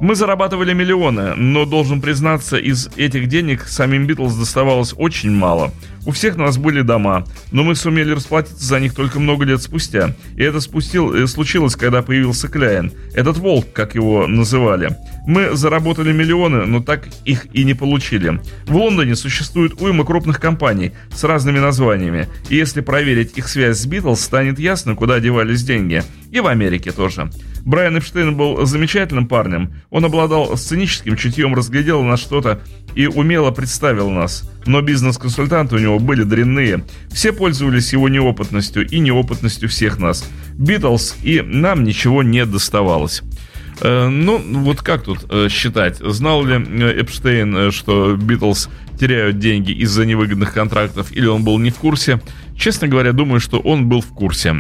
Мы 0.00 0.14
зарабатывали 0.14 0.72
миллионы, 0.74 1.34
но, 1.34 1.64
должен 1.64 2.00
признаться, 2.00 2.56
из 2.56 2.88
этих 2.96 3.26
денег 3.26 3.64
самим 3.66 4.06
Битлз 4.06 4.36
доставалось 4.36 4.94
очень 4.96 5.32
мало. 5.32 5.72
У 6.06 6.12
всех 6.12 6.36
нас 6.36 6.56
были 6.56 6.82
дома, 6.82 7.26
но 7.50 7.64
мы 7.64 7.74
сумели 7.74 8.12
расплатиться 8.12 8.64
за 8.64 8.78
них 8.78 8.94
только 8.94 9.18
много 9.18 9.44
лет 9.44 9.60
спустя. 9.60 10.14
И 10.36 10.42
это 10.42 10.60
спустил, 10.60 11.12
э, 11.12 11.26
случилось, 11.26 11.74
когда 11.74 12.02
появился 12.02 12.46
Кляйн. 12.46 12.92
Этот 13.12 13.38
волк, 13.38 13.72
как 13.72 13.96
его 13.96 14.28
называли. 14.28 14.96
Мы 15.26 15.56
заработали 15.56 16.12
миллионы, 16.12 16.64
но 16.64 16.80
так 16.80 17.08
их 17.24 17.48
и 17.52 17.64
не 17.64 17.74
получили. 17.74 18.40
В 18.66 18.76
Лондоне 18.76 19.16
существует 19.16 19.82
уйма 19.82 20.04
крупных 20.06 20.40
компаний 20.40 20.92
с 21.12 21.24
разными 21.24 21.58
названиями. 21.58 22.28
И 22.48 22.56
если 22.56 22.80
проверить 22.82 23.36
их 23.36 23.48
связь 23.48 23.78
с 23.78 23.84
Битлз, 23.84 24.20
станет 24.20 24.60
ясно, 24.60 24.94
куда 24.94 25.18
девались 25.18 25.64
деньги. 25.64 26.04
И 26.30 26.38
в 26.38 26.46
Америке 26.46 26.92
тоже. 26.92 27.30
Брайан 27.68 27.98
Эпштейн 27.98 28.34
был 28.34 28.64
замечательным 28.64 29.28
парнем. 29.28 29.74
Он 29.90 30.02
обладал 30.02 30.56
сценическим 30.56 31.16
чутьем, 31.16 31.54
разглядел 31.54 32.02
на 32.02 32.16
что-то 32.16 32.62
и 32.94 33.06
умело 33.06 33.50
представил 33.50 34.08
нас. 34.08 34.50
Но 34.64 34.80
бизнес-консультанты 34.80 35.76
у 35.76 35.78
него 35.78 35.98
были 35.98 36.22
дрянные. 36.22 36.82
Все 37.10 37.30
пользовались 37.30 37.92
его 37.92 38.08
неопытностью 38.08 38.88
и 38.88 38.98
неопытностью 39.00 39.68
всех 39.68 39.98
нас. 39.98 40.26
Битлз 40.54 41.16
и 41.22 41.42
нам 41.42 41.84
ничего 41.84 42.22
не 42.22 42.46
доставалось. 42.46 43.20
Э, 43.82 44.08
ну, 44.08 44.38
вот 44.38 44.80
как 44.80 45.02
тут 45.02 45.26
э, 45.28 45.48
считать? 45.50 45.98
Знал 45.98 46.46
ли 46.46 46.54
э, 46.54 47.02
Эпштейн, 47.02 47.70
что 47.70 48.16
Битлз 48.16 48.70
теряют 48.98 49.40
деньги 49.40 49.72
из-за 49.72 50.06
невыгодных 50.06 50.54
контрактов, 50.54 51.12
или 51.12 51.26
он 51.26 51.44
был 51.44 51.58
не 51.58 51.68
в 51.68 51.76
курсе? 51.76 52.18
Честно 52.58 52.88
говоря, 52.88 53.12
думаю, 53.12 53.38
что 53.38 53.60
он 53.60 53.88
был 53.88 54.00
в 54.00 54.08
курсе. 54.08 54.56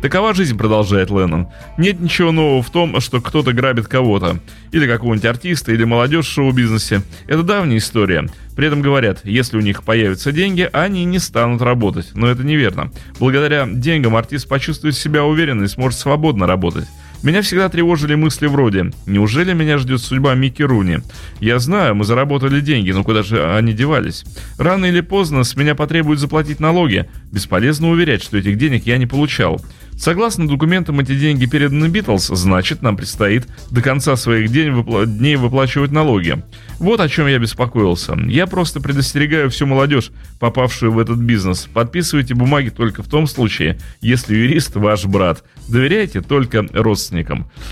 Такова 0.00 0.32
жизнь, 0.32 0.56
продолжает 0.56 1.10
Леннон. 1.10 1.48
Нет 1.76 1.98
ничего 1.98 2.30
нового 2.30 2.62
в 2.62 2.70
том, 2.70 3.00
что 3.00 3.20
кто-то 3.20 3.52
грабит 3.52 3.88
кого-то. 3.88 4.38
Или 4.70 4.86
какого-нибудь 4.86 5.24
артиста, 5.24 5.72
или 5.72 5.82
молодежь 5.82 6.26
в 6.26 6.32
шоу-бизнесе. 6.32 7.02
Это 7.26 7.42
давняя 7.42 7.78
история. 7.78 8.28
При 8.54 8.68
этом 8.68 8.80
говорят, 8.80 9.20
если 9.24 9.56
у 9.56 9.60
них 9.60 9.82
появятся 9.82 10.30
деньги, 10.30 10.68
они 10.72 11.04
не 11.04 11.18
станут 11.18 11.62
работать. 11.62 12.10
Но 12.14 12.28
это 12.28 12.44
неверно. 12.44 12.92
Благодаря 13.18 13.66
деньгам 13.66 14.14
артист 14.14 14.48
почувствует 14.48 14.94
себя 14.94 15.24
уверенно 15.24 15.64
и 15.64 15.68
сможет 15.68 15.98
свободно 15.98 16.46
работать. 16.46 16.86
Меня 17.22 17.42
всегда 17.42 17.68
тревожили 17.68 18.14
мысли 18.14 18.46
вроде 18.46 18.92
«Неужели 19.04 19.52
меня 19.52 19.76
ждет 19.76 20.00
судьба 20.00 20.34
Микки 20.34 20.62
Руни?» 20.62 21.00
Я 21.38 21.58
знаю, 21.58 21.94
мы 21.94 22.04
заработали 22.04 22.60
деньги, 22.60 22.92
но 22.92 23.04
куда 23.04 23.22
же 23.22 23.54
они 23.54 23.74
девались? 23.74 24.24
Рано 24.58 24.86
или 24.86 25.02
поздно 25.02 25.44
с 25.44 25.54
меня 25.54 25.74
потребуют 25.74 26.18
заплатить 26.18 26.60
налоги. 26.60 27.10
Бесполезно 27.30 27.90
уверять, 27.90 28.22
что 28.22 28.38
этих 28.38 28.56
денег 28.56 28.86
я 28.86 28.96
не 28.96 29.06
получал. 29.06 29.60
Согласно 30.00 30.48
документам, 30.48 30.98
эти 31.00 31.14
деньги 31.14 31.44
переданы 31.44 31.88
Битлз, 31.88 32.28
значит, 32.28 32.80
нам 32.80 32.96
предстоит 32.96 33.46
до 33.70 33.82
конца 33.82 34.16
своих 34.16 34.50
день 34.50 34.70
выпла- 34.70 35.04
дней 35.04 35.36
выплачивать 35.36 35.90
налоги. 35.90 36.42
Вот 36.78 37.00
о 37.00 37.08
чем 37.10 37.26
я 37.26 37.38
беспокоился. 37.38 38.16
Я 38.26 38.46
просто 38.46 38.80
предостерегаю 38.80 39.50
всю 39.50 39.66
молодежь, 39.66 40.10
попавшую 40.38 40.92
в 40.92 40.98
этот 40.98 41.18
бизнес. 41.18 41.68
Подписывайте 41.74 42.34
бумаги 42.34 42.70
только 42.70 43.02
в 43.02 43.08
том 43.08 43.26
случае, 43.26 43.78
если 44.00 44.34
юрист 44.34 44.74
ваш 44.76 45.04
брат. 45.04 45.44
Доверяйте 45.68 46.22
только 46.22 46.66
родственникам. 46.72 47.09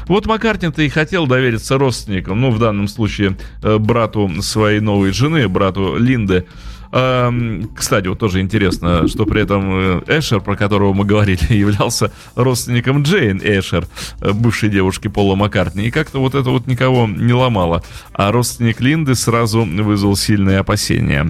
Вот 0.07 0.26
Маккартни-то 0.26 0.82
и 0.82 0.89
хотел 0.89 1.26
довериться 1.26 1.78
родственникам, 1.78 2.41
ну, 2.41 2.51
в 2.51 2.59
данном 2.59 2.89
случае, 2.89 3.36
э, 3.62 3.78
брату 3.78 4.30
своей 4.43 4.80
новой 4.80 5.12
жены, 5.12 5.49
брату 5.49 5.97
Линды. 5.97 6.47
Эм, 6.91 7.70
Кстати, 7.76 8.09
вот 8.09 8.18
тоже 8.18 8.41
интересно, 8.41 9.07
что 9.09 9.26
при 9.26 9.43
этом 9.43 10.03
э, 10.09 10.18
Эшер, 10.18 10.41
про 10.41 10.57
которого 10.57 10.93
мы 10.95 11.05
говорили, 11.05 11.41
являлся 11.53 12.12
родственником 12.34 13.03
Джейн 13.03 13.41
Эшер, 13.43 13.86
э, 14.20 14.32
бывшей 14.32 14.70
девушки 14.70 15.09
Пола 15.09 15.34
Маккартни. 15.34 15.86
И 15.86 15.91
как-то 15.91 16.20
вот 16.20 16.34
это 16.34 16.49
вот 16.51 16.66
никого 16.66 17.07
не 17.07 17.32
ломало. 17.32 17.82
А 18.12 18.32
родственник 18.32 18.80
Линды 18.80 19.14
сразу 19.14 19.64
вызвал 19.64 20.16
сильные 20.16 20.59
опасения. 20.59 21.26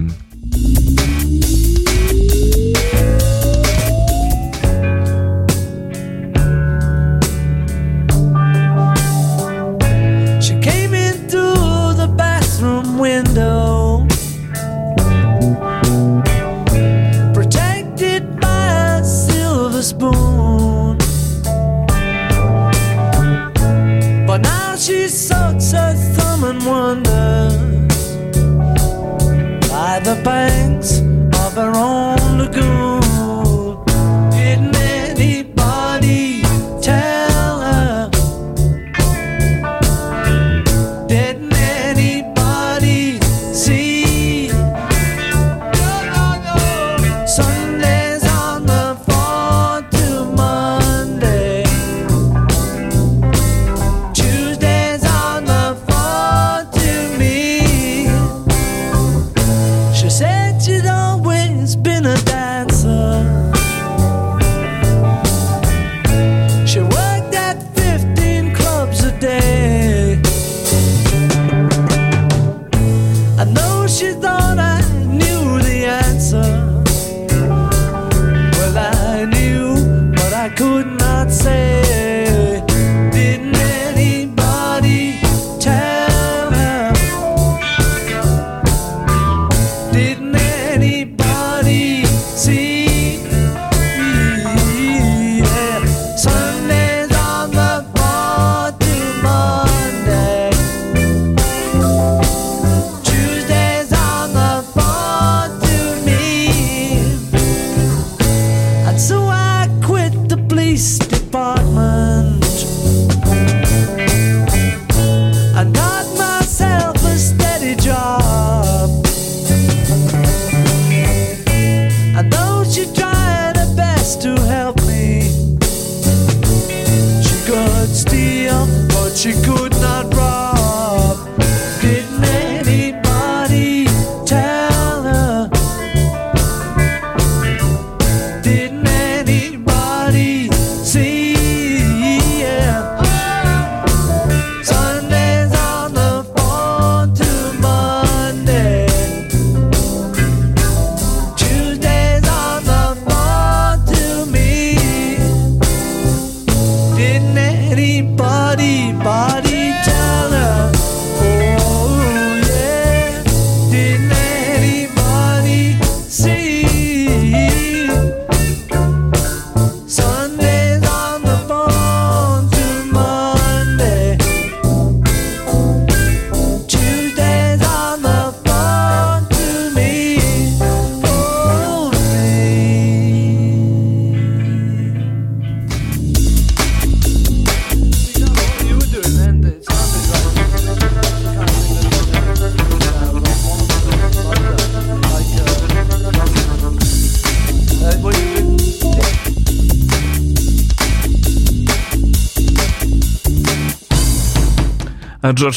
never 31.59 31.77
own 31.77 32.08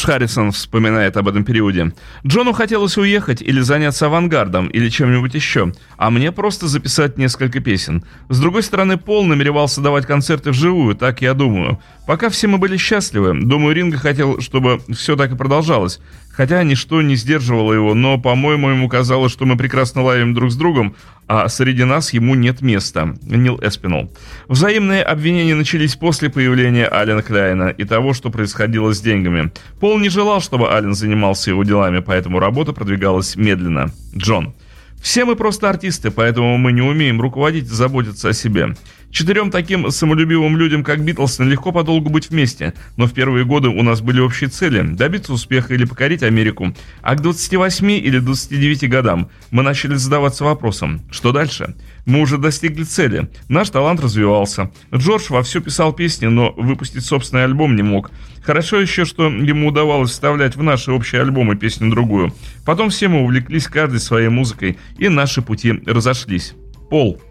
Джордж 0.03 0.13
Харрисон 0.13 0.51
вспоминает 0.51 1.17
об 1.17 1.27
этом 1.27 1.43
периоде. 1.45 1.93
Джону 2.27 2.51
хотелось 2.53 2.97
уехать 2.97 3.41
или 3.41 3.61
заняться 3.61 4.07
авангардом, 4.07 4.67
или 4.67 4.89
чем-нибудь 4.89 5.33
еще, 5.33 5.71
а 5.97 6.09
мне 6.09 6.31
просто 6.31 6.67
записать 6.67 7.17
несколько 7.17 7.61
песен. 7.61 8.03
С 8.29 8.39
другой 8.39 8.63
стороны, 8.63 8.97
Пол 8.97 9.23
намеревался 9.23 9.81
давать 9.81 10.05
концерты 10.05 10.51
вживую, 10.51 10.95
так 10.95 11.21
я 11.21 11.33
думаю. 11.33 11.79
Пока 12.05 12.29
все 12.29 12.47
мы 12.47 12.57
были 12.57 12.75
счастливы, 12.75 13.33
думаю, 13.33 13.73
Ринго 13.73 13.97
хотел, 13.97 14.41
чтобы 14.41 14.81
все 14.93 15.15
так 15.15 15.31
и 15.31 15.37
продолжалось. 15.37 16.01
Хотя 16.33 16.63
ничто 16.63 17.03
не 17.03 17.15
сдерживало 17.15 17.73
его, 17.73 17.93
но, 17.93 18.17
по-моему, 18.17 18.69
ему 18.69 18.89
казалось, 18.89 19.31
что 19.31 19.45
мы 19.45 19.55
прекрасно 19.55 20.01
лавим 20.01 20.33
друг 20.33 20.51
с 20.51 20.55
другом, 20.55 20.95
а 21.27 21.47
среди 21.47 21.83
нас 21.83 22.11
ему 22.11 22.33
нет 22.33 22.61
места. 22.61 23.15
Нил 23.21 23.59
Эспинол. 23.61 24.11
Взаимные 24.47 25.03
обвинения 25.03 25.53
начались 25.53 25.95
после 25.95 26.31
появления 26.31 26.87
Алина 26.87 27.21
Кляйна 27.21 27.69
и 27.69 27.83
того, 27.85 28.13
что 28.13 28.31
происходило 28.31 28.93
с 28.93 29.01
деньгами. 29.01 29.51
Пол 29.79 29.99
не 29.99 30.09
желал, 30.09 30.41
чтобы 30.41 30.73
Ален 30.73 30.95
занимался 30.95 31.51
его 31.51 31.63
делами, 31.63 31.99
поэтому 31.99 32.39
работа 32.39 32.73
продвигалась 32.73 33.35
медленно. 33.35 33.91
Джон. 34.17 34.55
Все 35.03 35.25
мы 35.25 35.35
просто 35.35 35.69
артисты, 35.69 36.11
поэтому 36.11 36.57
мы 36.57 36.71
не 36.71 36.81
умеем 36.81 37.21
руководить 37.21 37.65
и 37.65 37.75
заботиться 37.75 38.29
о 38.29 38.33
себе. 38.33 38.73
Четырем 39.13 39.51
таким 39.51 39.91
самолюбивым 39.91 40.57
людям, 40.57 40.83
как 40.83 41.05
Битлз, 41.05 41.37
легко 41.37 41.71
подолгу 41.71 42.09
быть 42.09 42.31
вместе, 42.31 42.73
но 42.97 43.05
в 43.05 43.13
первые 43.13 43.45
годы 43.45 43.69
у 43.69 43.83
нас 43.83 44.01
были 44.01 44.19
общие 44.19 44.49
цели– 44.49 44.81
добиться 44.83 45.33
успеха 45.33 45.75
или 45.75 45.85
покорить 45.85 46.23
Америку. 46.23 46.73
А 47.03 47.13
к 47.13 47.21
28 47.21 47.91
или 47.91 48.17
29 48.17 48.89
годам 48.89 49.29
мы 49.51 49.61
начали 49.61 49.93
задаваться 49.93 50.43
вопросом, 50.43 51.03
что 51.11 51.31
дальше? 51.31 51.75
Мы 52.07 52.21
уже 52.21 52.39
достигли 52.39 52.83
цели, 52.85 53.29
наш 53.49 53.69
талант 53.69 53.99
развивался. 53.99 54.71
Джордж 54.91 55.27
вовсю 55.29 55.61
писал 55.61 55.93
песни, 55.93 56.25
но 56.25 56.51
выпустить 56.57 57.05
собственный 57.05 57.43
альбом 57.43 57.75
не 57.75 57.83
мог. 57.83 58.09
Хорошо 58.43 58.81
еще, 58.81 59.05
что 59.05 59.27
ему 59.27 59.67
удавалось 59.67 60.09
вставлять 60.09 60.55
в 60.55 60.63
наши 60.63 60.91
общие 60.91 61.21
альбомы 61.21 61.55
песню 61.55 61.91
другую. 61.91 62.33
Потом 62.65 62.89
все 62.89 63.09
мы 63.09 63.21
увлеклись 63.21 63.67
каждой 63.67 63.99
своей 63.99 64.29
музыкой, 64.29 64.79
и 64.97 65.07
наши 65.07 65.43
пути 65.43 65.73
разошлись. 65.85 66.55
Пол. 66.89 67.21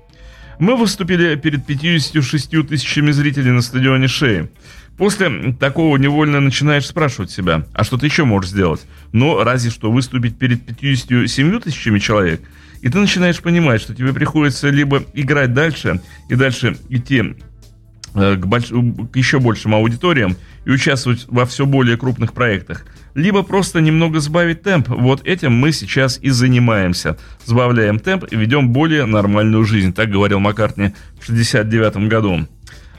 Мы 0.63 0.77
выступили 0.77 1.35
перед 1.35 1.67
56 1.67 2.69
тысячами 2.69 3.11
зрителей 3.11 3.51
на 3.51 3.63
стадионе 3.63 4.07
Шеи. 4.07 4.49
После 4.97 5.55
такого 5.55 5.97
невольно 5.97 6.39
начинаешь 6.39 6.87
спрашивать 6.87 7.33
себя, 7.33 7.67
а 7.75 7.83
что 7.83 7.99
ты 7.99 8.07
еще 8.07 8.23
можешь 8.23 8.53
сделать? 8.53 8.87
Ну, 9.11 9.43
разве 9.43 9.73
что 9.73 9.91
выступить 9.91 10.39
перед 10.39 10.65
57 10.65 11.59
тысячами 11.63 11.99
человек. 11.99 12.43
И 12.81 12.89
ты 12.89 13.01
начинаешь 13.01 13.41
понимать, 13.41 13.81
что 13.81 13.93
тебе 13.93 14.13
приходится 14.13 14.71
либо 14.71 15.03
играть 15.15 15.53
дальше 15.53 16.01
и 16.29 16.37
дальше 16.37 16.77
идти 16.89 17.35
к, 18.13 18.45
больш- 18.45 19.09
к 19.11 19.17
еще 19.17 19.41
большим 19.41 19.75
аудиториям 19.75 20.37
и 20.65 20.71
участвовать 20.71 21.25
во 21.29 21.45
все 21.47 21.67
более 21.67 21.97
крупных 21.97 22.33
проектах, 22.33 22.85
либо 23.15 23.43
просто 23.43 23.81
немного 23.81 24.21
сбавить 24.21 24.63
темп. 24.63 24.89
Вот 24.89 25.27
этим 25.27 25.53
мы 25.53 25.73
сейчас 25.73 26.19
и 26.23 26.31
занимаемся. 26.31 27.17
Сбавляем 27.45 27.99
темп 27.99 28.25
и 28.31 28.37
ведем 28.37 28.71
более 28.71 29.07
нормальную 29.07 29.65
жизнь, 29.65 29.93
так 29.93 30.11
говорил 30.11 30.41
Маккартни 30.41 30.93
в 31.21 31.27
69 31.27 32.09
году. 32.09 32.47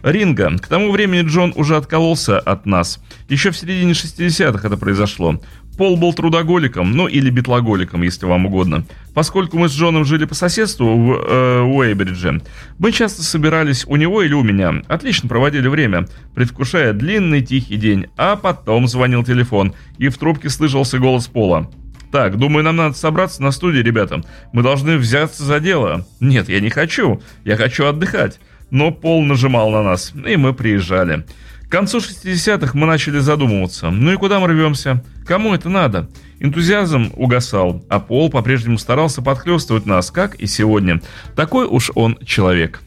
Ринга. 0.03 0.57
К 0.57 0.67
тому 0.67 0.91
времени 0.91 1.25
Джон 1.25 1.53
уже 1.55 1.77
откололся 1.77 2.37
от 2.37 2.65
нас. 2.65 2.99
Еще 3.29 3.51
в 3.51 3.57
середине 3.57 3.93
60-х 3.93 4.67
это 4.67 4.75
произошло. 4.75 5.41
Пол 5.77 5.97
был 5.97 6.13
трудоголиком, 6.13 6.91
ну 6.91 7.07
или 7.07 7.29
битлоголиком, 7.29 8.03
если 8.03 8.25
вам 8.25 8.45
угодно. 8.45 8.85
Поскольку 9.13 9.57
мы 9.57 9.69
с 9.69 9.73
Джоном 9.73 10.05
жили 10.05 10.25
по 10.25 10.35
соседству 10.35 10.97
в 10.97 11.13
э, 11.13 11.61
Уэйбридже, 11.61 12.41
мы 12.77 12.91
часто 12.91 13.23
собирались 13.23 13.85
у 13.85 13.95
него 13.95 14.21
или 14.21 14.33
у 14.33 14.43
меня. 14.43 14.81
Отлично 14.87 15.27
проводили 15.27 15.67
время, 15.67 16.07
предвкушая 16.35 16.93
длинный 16.93 17.41
тихий 17.41 17.77
день. 17.77 18.07
А 18.17 18.35
потом 18.35 18.87
звонил 18.87 19.23
телефон, 19.23 19.73
и 19.97 20.09
в 20.09 20.17
трубке 20.17 20.49
слышался 20.49 20.99
голос 20.99 21.27
Пола. 21.27 21.69
Так, 22.11 22.37
думаю, 22.37 22.63
нам 22.63 22.75
надо 22.75 22.95
собраться 22.95 23.41
на 23.41 23.49
студии, 23.49 23.79
ребята. 23.79 24.21
Мы 24.51 24.61
должны 24.61 24.97
взяться 24.97 25.43
за 25.43 25.59
дело. 25.59 26.05
Нет, 26.19 26.47
я 26.47 26.59
не 26.59 26.69
хочу. 26.69 27.23
Я 27.43 27.57
хочу 27.57 27.87
отдыхать. 27.87 28.39
Но 28.69 28.91
Пол 28.91 29.23
нажимал 29.23 29.71
на 29.71 29.81
нас, 29.81 30.13
и 30.27 30.35
мы 30.35 30.53
приезжали. 30.53 31.25
К 31.73 31.77
концу 31.77 31.97
60-х 31.97 32.77
мы 32.77 32.85
начали 32.85 33.17
задумываться. 33.17 33.89
Ну 33.89 34.13
и 34.13 34.15
куда 34.15 34.39
мы 34.39 34.47
рвемся? 34.47 35.03
Кому 35.25 35.55
это 35.55 35.69
надо? 35.69 36.07
Энтузиазм 36.37 37.11
угасал, 37.15 37.83
а 37.89 37.99
Пол 37.99 38.29
по-прежнему 38.29 38.77
старался 38.77 39.23
подхлестывать 39.23 39.87
нас, 39.87 40.11
как 40.11 40.35
и 40.35 40.45
сегодня. 40.45 41.01
Такой 41.35 41.65
уж 41.65 41.89
он 41.95 42.19
человек. 42.23 42.83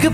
I, 0.00 0.10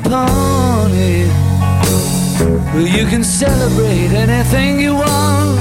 dig 2.72 2.89
you 2.97 3.07
can 3.07 3.22
celebrate 3.24 4.12
anything 4.12 4.80
you 4.80 4.95
want. 4.95 5.61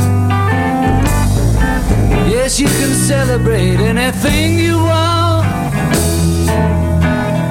Yes, 2.30 2.60
you 2.60 2.68
can 2.68 2.94
celebrate 2.94 3.80
anything 3.80 4.60
you 4.60 4.78
want. 4.78 5.48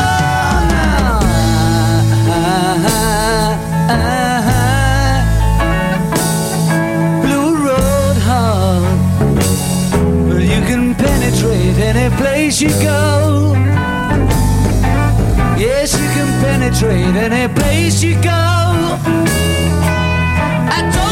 Blue 7.22 7.56
Road. 7.66 8.16
Well, 10.28 10.40
you 10.40 10.60
can 10.66 10.94
penetrate 10.94 11.78
any 11.78 12.08
place 12.16 12.60
you 12.60 12.70
go. 12.82 13.54
Yes, 15.58 16.01
penetrate 16.62 17.16
any 17.16 17.52
place 17.54 18.02
you 18.04 18.14
go. 18.22 18.30
I 20.74 20.90
told 20.94 21.11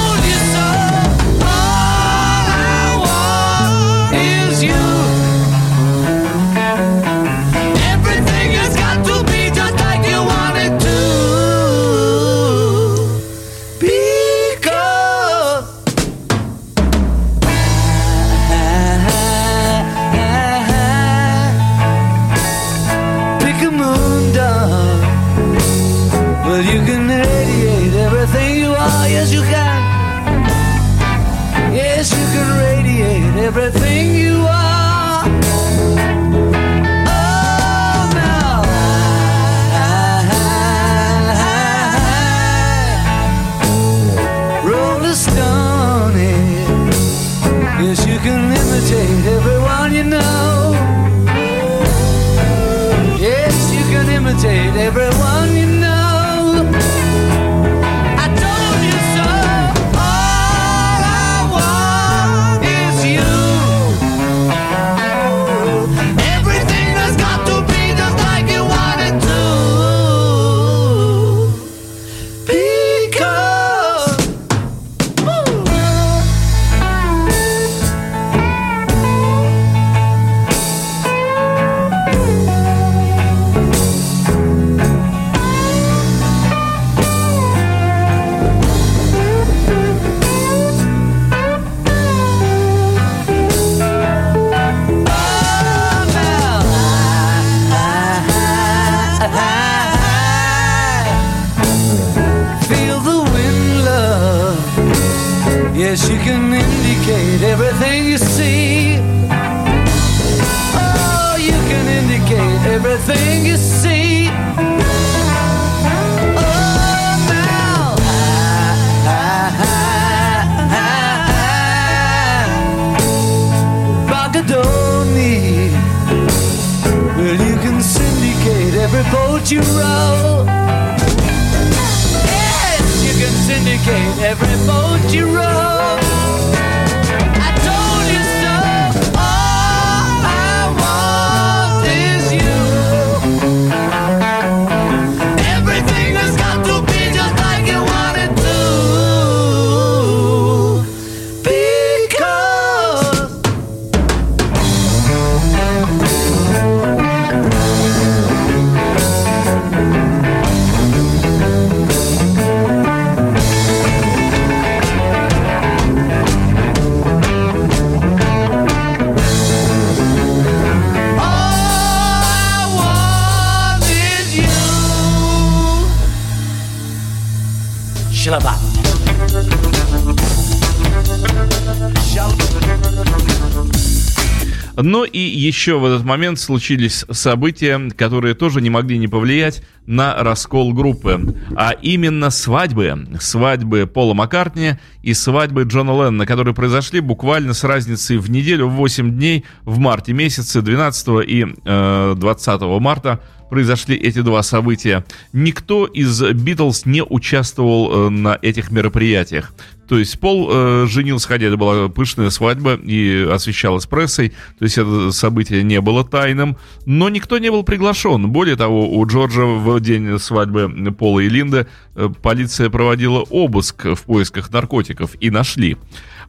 еще 185.41 185.79
в 185.79 185.85
этот 185.85 186.05
момент 186.05 186.39
случились 186.39 187.05
события, 187.11 187.91
которые 187.97 188.35
тоже 188.35 188.61
не 188.61 188.71
могли 188.71 188.99
не 188.99 189.09
повлиять 189.09 189.63
на 189.87 190.23
раскол 190.23 190.73
группы. 190.73 191.35
А 191.57 191.71
именно 191.71 192.31
свадьбы. 192.31 193.09
Свадьбы 193.21 193.87
Пола 193.87 194.15
Маккартни 194.15 194.75
и 195.03 195.15
свадьбы 195.15 195.63
Джона 195.63 195.91
Леннона, 195.91 196.27
которые 196.27 196.55
произошли 196.55 197.01
буквально 197.01 197.55
с 197.55 197.65
разницей 197.65 198.19
в 198.19 198.31
неделю, 198.31 198.69
в 198.69 198.73
8 198.73 199.11
дней, 199.13 199.45
в 199.65 199.79
марте 199.79 200.13
месяце, 200.13 200.63
12 200.63 201.09
и 201.27 201.47
э, 201.65 202.15
20 202.17 202.61
марта 202.81 203.21
произошли 203.51 203.97
эти 203.97 204.21
два 204.21 204.43
события. 204.43 205.05
Никто 205.33 205.85
из 205.85 206.23
Битлз 206.23 206.87
не 206.87 207.03
участвовал 207.03 208.07
э, 208.07 208.11
на 208.11 208.39
этих 208.41 208.71
мероприятиях. 208.71 209.53
То 209.91 209.99
есть 209.99 210.21
Пол 210.21 210.49
э, 210.49 210.87
женился, 210.89 211.27
хотя 211.27 211.47
это 211.47 211.57
была 211.57 211.89
пышная 211.89 212.31
свадьба 212.31 212.75
и 212.77 213.27
освещалась 213.29 213.87
прессой, 213.87 214.29
то 214.57 214.65
есть 214.65 214.79
это 214.79 215.11
событие 215.11 215.65
не 215.65 215.81
было 215.81 216.05
тайным, 216.05 216.57
но 216.87 217.09
никто 217.09 217.39
не 217.39 217.51
был 217.51 217.65
приглашен. 217.65 218.29
Более 218.29 218.55
того, 218.55 218.89
у 218.89 219.05
Джорджа 219.05 219.47
в 219.47 219.81
день 219.81 220.21
свадьбы 220.21 220.93
Пола 220.97 221.19
и 221.19 221.29
Линды 221.29 221.67
э, 221.97 222.09
полиция 222.23 222.71
проводила 222.71 223.23
обыск 223.31 223.85
в 223.85 224.03
поисках 224.05 224.53
наркотиков 224.53 225.17
и 225.19 225.29
нашли. 225.29 225.77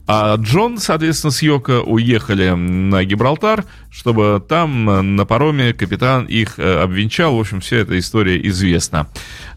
А 0.08 0.36
Джон, 0.36 0.78
соответственно, 0.78 1.32
с 1.32 1.42
Йоко 1.42 1.82
уехали 1.82 2.50
на 2.50 3.04
Гибралтар, 3.06 3.66
чтобы 3.90 4.44
там 4.48 4.90
э, 4.90 5.02
на 5.02 5.26
пароме 5.26 5.74
капитан 5.74 6.26
их 6.26 6.58
э, 6.58 6.82
обвенчал. 6.82 7.36
В 7.36 7.40
общем, 7.40 7.62
вся 7.62 7.78
эта 7.78 7.98
история 8.00 8.40
известна. 8.48 9.08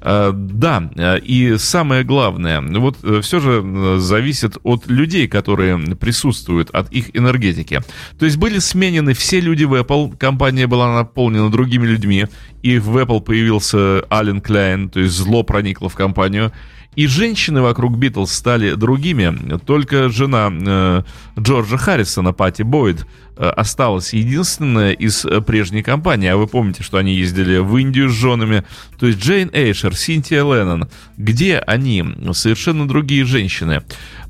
Э, 0.00 0.32
Да, 0.34 0.90
и 1.22 1.56
самое 1.56 2.04
главное, 2.04 2.60
вот 2.60 2.98
все 3.24 3.40
же 3.40 3.98
зависит 3.98 4.58
от 4.62 4.86
людей, 4.86 5.28
которые 5.28 5.78
присутствуют, 5.96 6.70
от 6.70 6.92
их 6.92 7.16
энергетики. 7.16 7.80
То 8.18 8.24
есть 8.24 8.36
были 8.36 8.58
сменены 8.58 9.14
все 9.14 9.40
люди 9.40 9.64
в 9.64 9.74
Apple, 9.74 10.16
компания 10.16 10.66
была 10.66 10.94
наполнена 10.94 11.50
другими 11.50 11.86
людьми, 11.86 12.26
и 12.62 12.78
в 12.78 12.96
Apple 12.96 13.20
появился 13.20 14.04
Ален 14.10 14.40
Кляйн, 14.40 14.88
то 14.88 15.00
есть 15.00 15.14
зло 15.14 15.42
проникло 15.42 15.88
в 15.88 15.94
компанию, 15.94 16.52
И 16.96 17.06
женщины 17.06 17.62
вокруг 17.62 17.96
Битлз 17.96 18.32
стали 18.32 18.74
другими. 18.74 19.58
Только 19.58 20.08
жена 20.08 20.52
э, 20.52 21.02
Джорджа 21.38 21.76
Харрисона, 21.76 22.32
Пати 22.32 22.62
Бойд, 22.62 23.06
э, 23.36 23.48
осталась 23.48 24.12
единственная 24.12 24.92
из 24.92 25.24
э, 25.24 25.40
прежней 25.40 25.82
компании. 25.82 26.28
А 26.28 26.36
вы 26.36 26.46
помните, 26.46 26.82
что 26.82 26.98
они 26.98 27.14
ездили 27.14 27.58
в 27.58 27.76
Индию 27.76 28.08
с 28.08 28.12
женами. 28.12 28.64
То 28.98 29.06
есть 29.06 29.18
Джейн 29.20 29.50
Эйшер, 29.52 29.96
Синтия 29.96 30.42
Леннон. 30.42 30.88
Где 31.16 31.58
они? 31.58 32.04
Совершенно 32.32 32.86
другие 32.86 33.24
женщины 33.24 33.82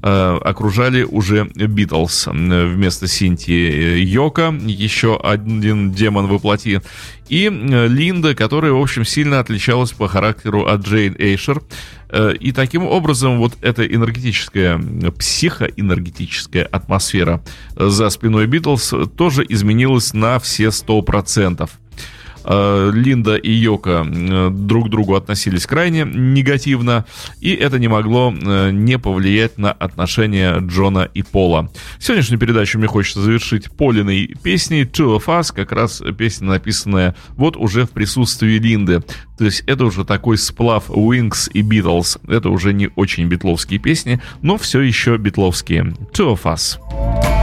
окружали 0.07 1.03
уже 1.03 1.45
Битлз. 1.55 2.29
Э, 2.29 2.31
Вместо 2.67 3.07
Синтии 3.07 3.71
э, 3.71 3.99
Йока, 4.01 4.55
еще 4.61 5.17
один 5.17 5.93
демон 5.93 6.27
воплоти. 6.27 6.81
И 7.29 7.47
э, 7.47 7.87
Линда, 7.89 8.35
которая, 8.35 8.73
в 8.73 8.81
общем, 8.81 9.05
сильно 9.05 9.41
отличалась 9.41 9.93
по 9.93 10.09
характеру 10.09 10.67
от 10.67 10.83
Джейн 10.83 11.17
Эйшер. 11.19 11.63
Э, 12.11 12.35
И 12.39 12.53
таким 12.53 12.85
образом 12.85 13.39
вот 13.39 13.55
эта 13.63 13.87
энергетическая, 13.87 14.79
э, 14.79 15.11
психоэнергетическая 15.11 16.65
атмосфера 16.65 17.43
э, 17.77 17.89
за 17.89 18.11
спиной 18.11 18.47
Битлз 18.47 18.93
тоже 19.17 19.45
изменилась 19.49 20.13
на 20.13 20.39
все 20.39 20.67
100%. 20.67 21.69
Э, 22.45 22.91
Линда 22.93 23.37
и 23.37 23.51
Йока 23.51 24.07
э, 24.07 24.51
друг 24.51 24.87
к 24.87 24.91
другу 24.91 25.15
относились 25.15 25.67
крайне 25.67 26.05
негативно, 26.05 27.07
и 27.41 27.53
это 27.53 27.79
не 27.79 27.89
могло 27.89 28.35
э, 28.35 28.71
не 28.71 28.99
повлиять 28.99 29.59
на 29.59 29.73
отношения 29.73 30.59
Джона 30.61 31.09
и 31.15 31.23
Пола. 31.23 31.71
Сегодняшнюю 31.99 32.39
передачу 32.39 32.79
мне 32.79 32.87
хочется 32.87 33.21
завершить 33.21 33.71
Полиной 33.71 34.35
песней 34.43 34.85
Two 34.85 35.19
of 35.19 35.27
Us, 35.27 35.55
как 35.55 35.73
раз 35.73 36.03
песня, 36.19 36.49
написанная 36.49 37.15
вот 37.37 37.57
уже 37.57 37.87
в 37.87 37.91
присутствии 37.91 38.59
Линды. 38.59 39.03
То 39.39 39.45
есть 39.45 39.65
это 39.67 39.85
уже 39.85 40.05
такой 40.05 40.39
сплав 40.39 40.91
Wings 40.91 41.51
и 41.53 41.63
Beatles. 41.63 42.21
Это 42.29 42.51
уже 42.51 42.73
не 42.73 42.91
очень 42.95 43.27
битловские 43.27 43.81
песни, 43.81 44.21
но 44.43 44.59
все 44.59 44.81
еще 44.81 45.17
битловские. 45.17 45.95
Two 46.13 46.37
of 46.37 46.43
Us. 46.45 47.34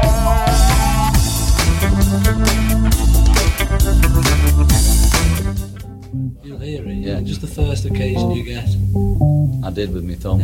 First 7.68 7.86
occasion 7.86 8.32
you 8.32 8.44
get. 8.44 8.68
I 9.64 9.70
did 9.72 9.94
with 9.94 10.04
me 10.04 10.16
thumb. 10.16 10.40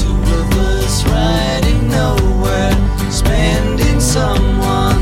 Two 0.00 0.18
of 0.38 0.48
us 0.68 1.04
riding 1.06 1.88
nowhere, 1.88 2.72
spending 3.10 4.00
someone's 4.00 4.99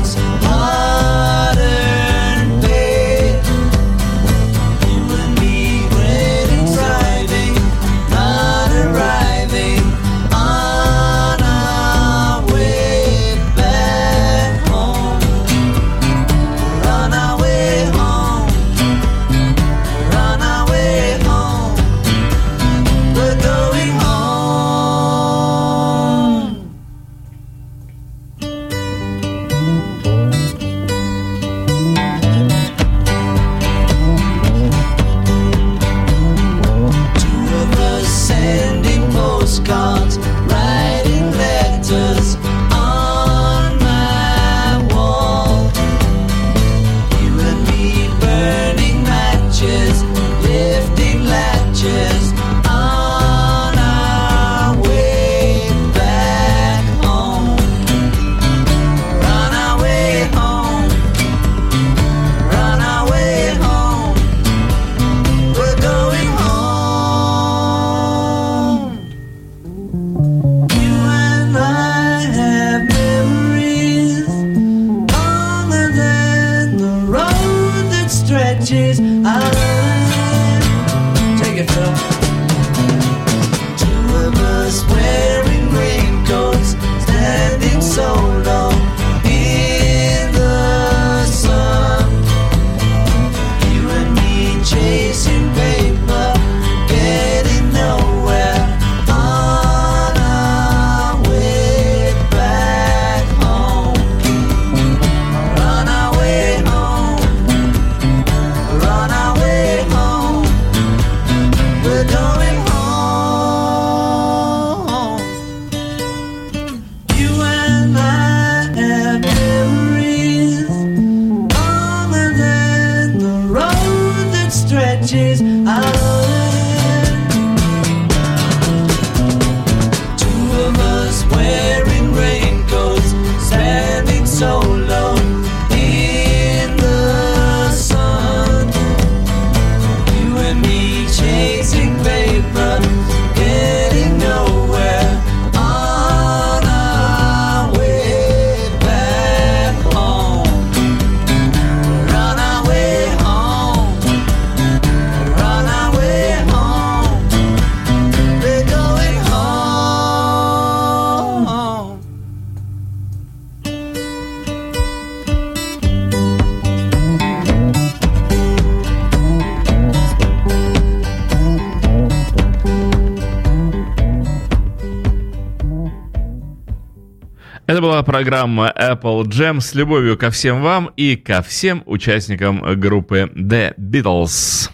программа 178.19 178.73
Apple 178.77 179.23
Jam 179.27 179.61
с 179.61 179.73
любовью 179.75 180.17
ко 180.17 180.29
всем 180.29 180.61
вам 180.61 180.89
и 180.97 181.15
ко 181.15 181.41
всем 181.41 181.83
участникам 181.85 182.61
группы 182.77 183.31
The 183.33 183.73
Beatles. 183.77 184.69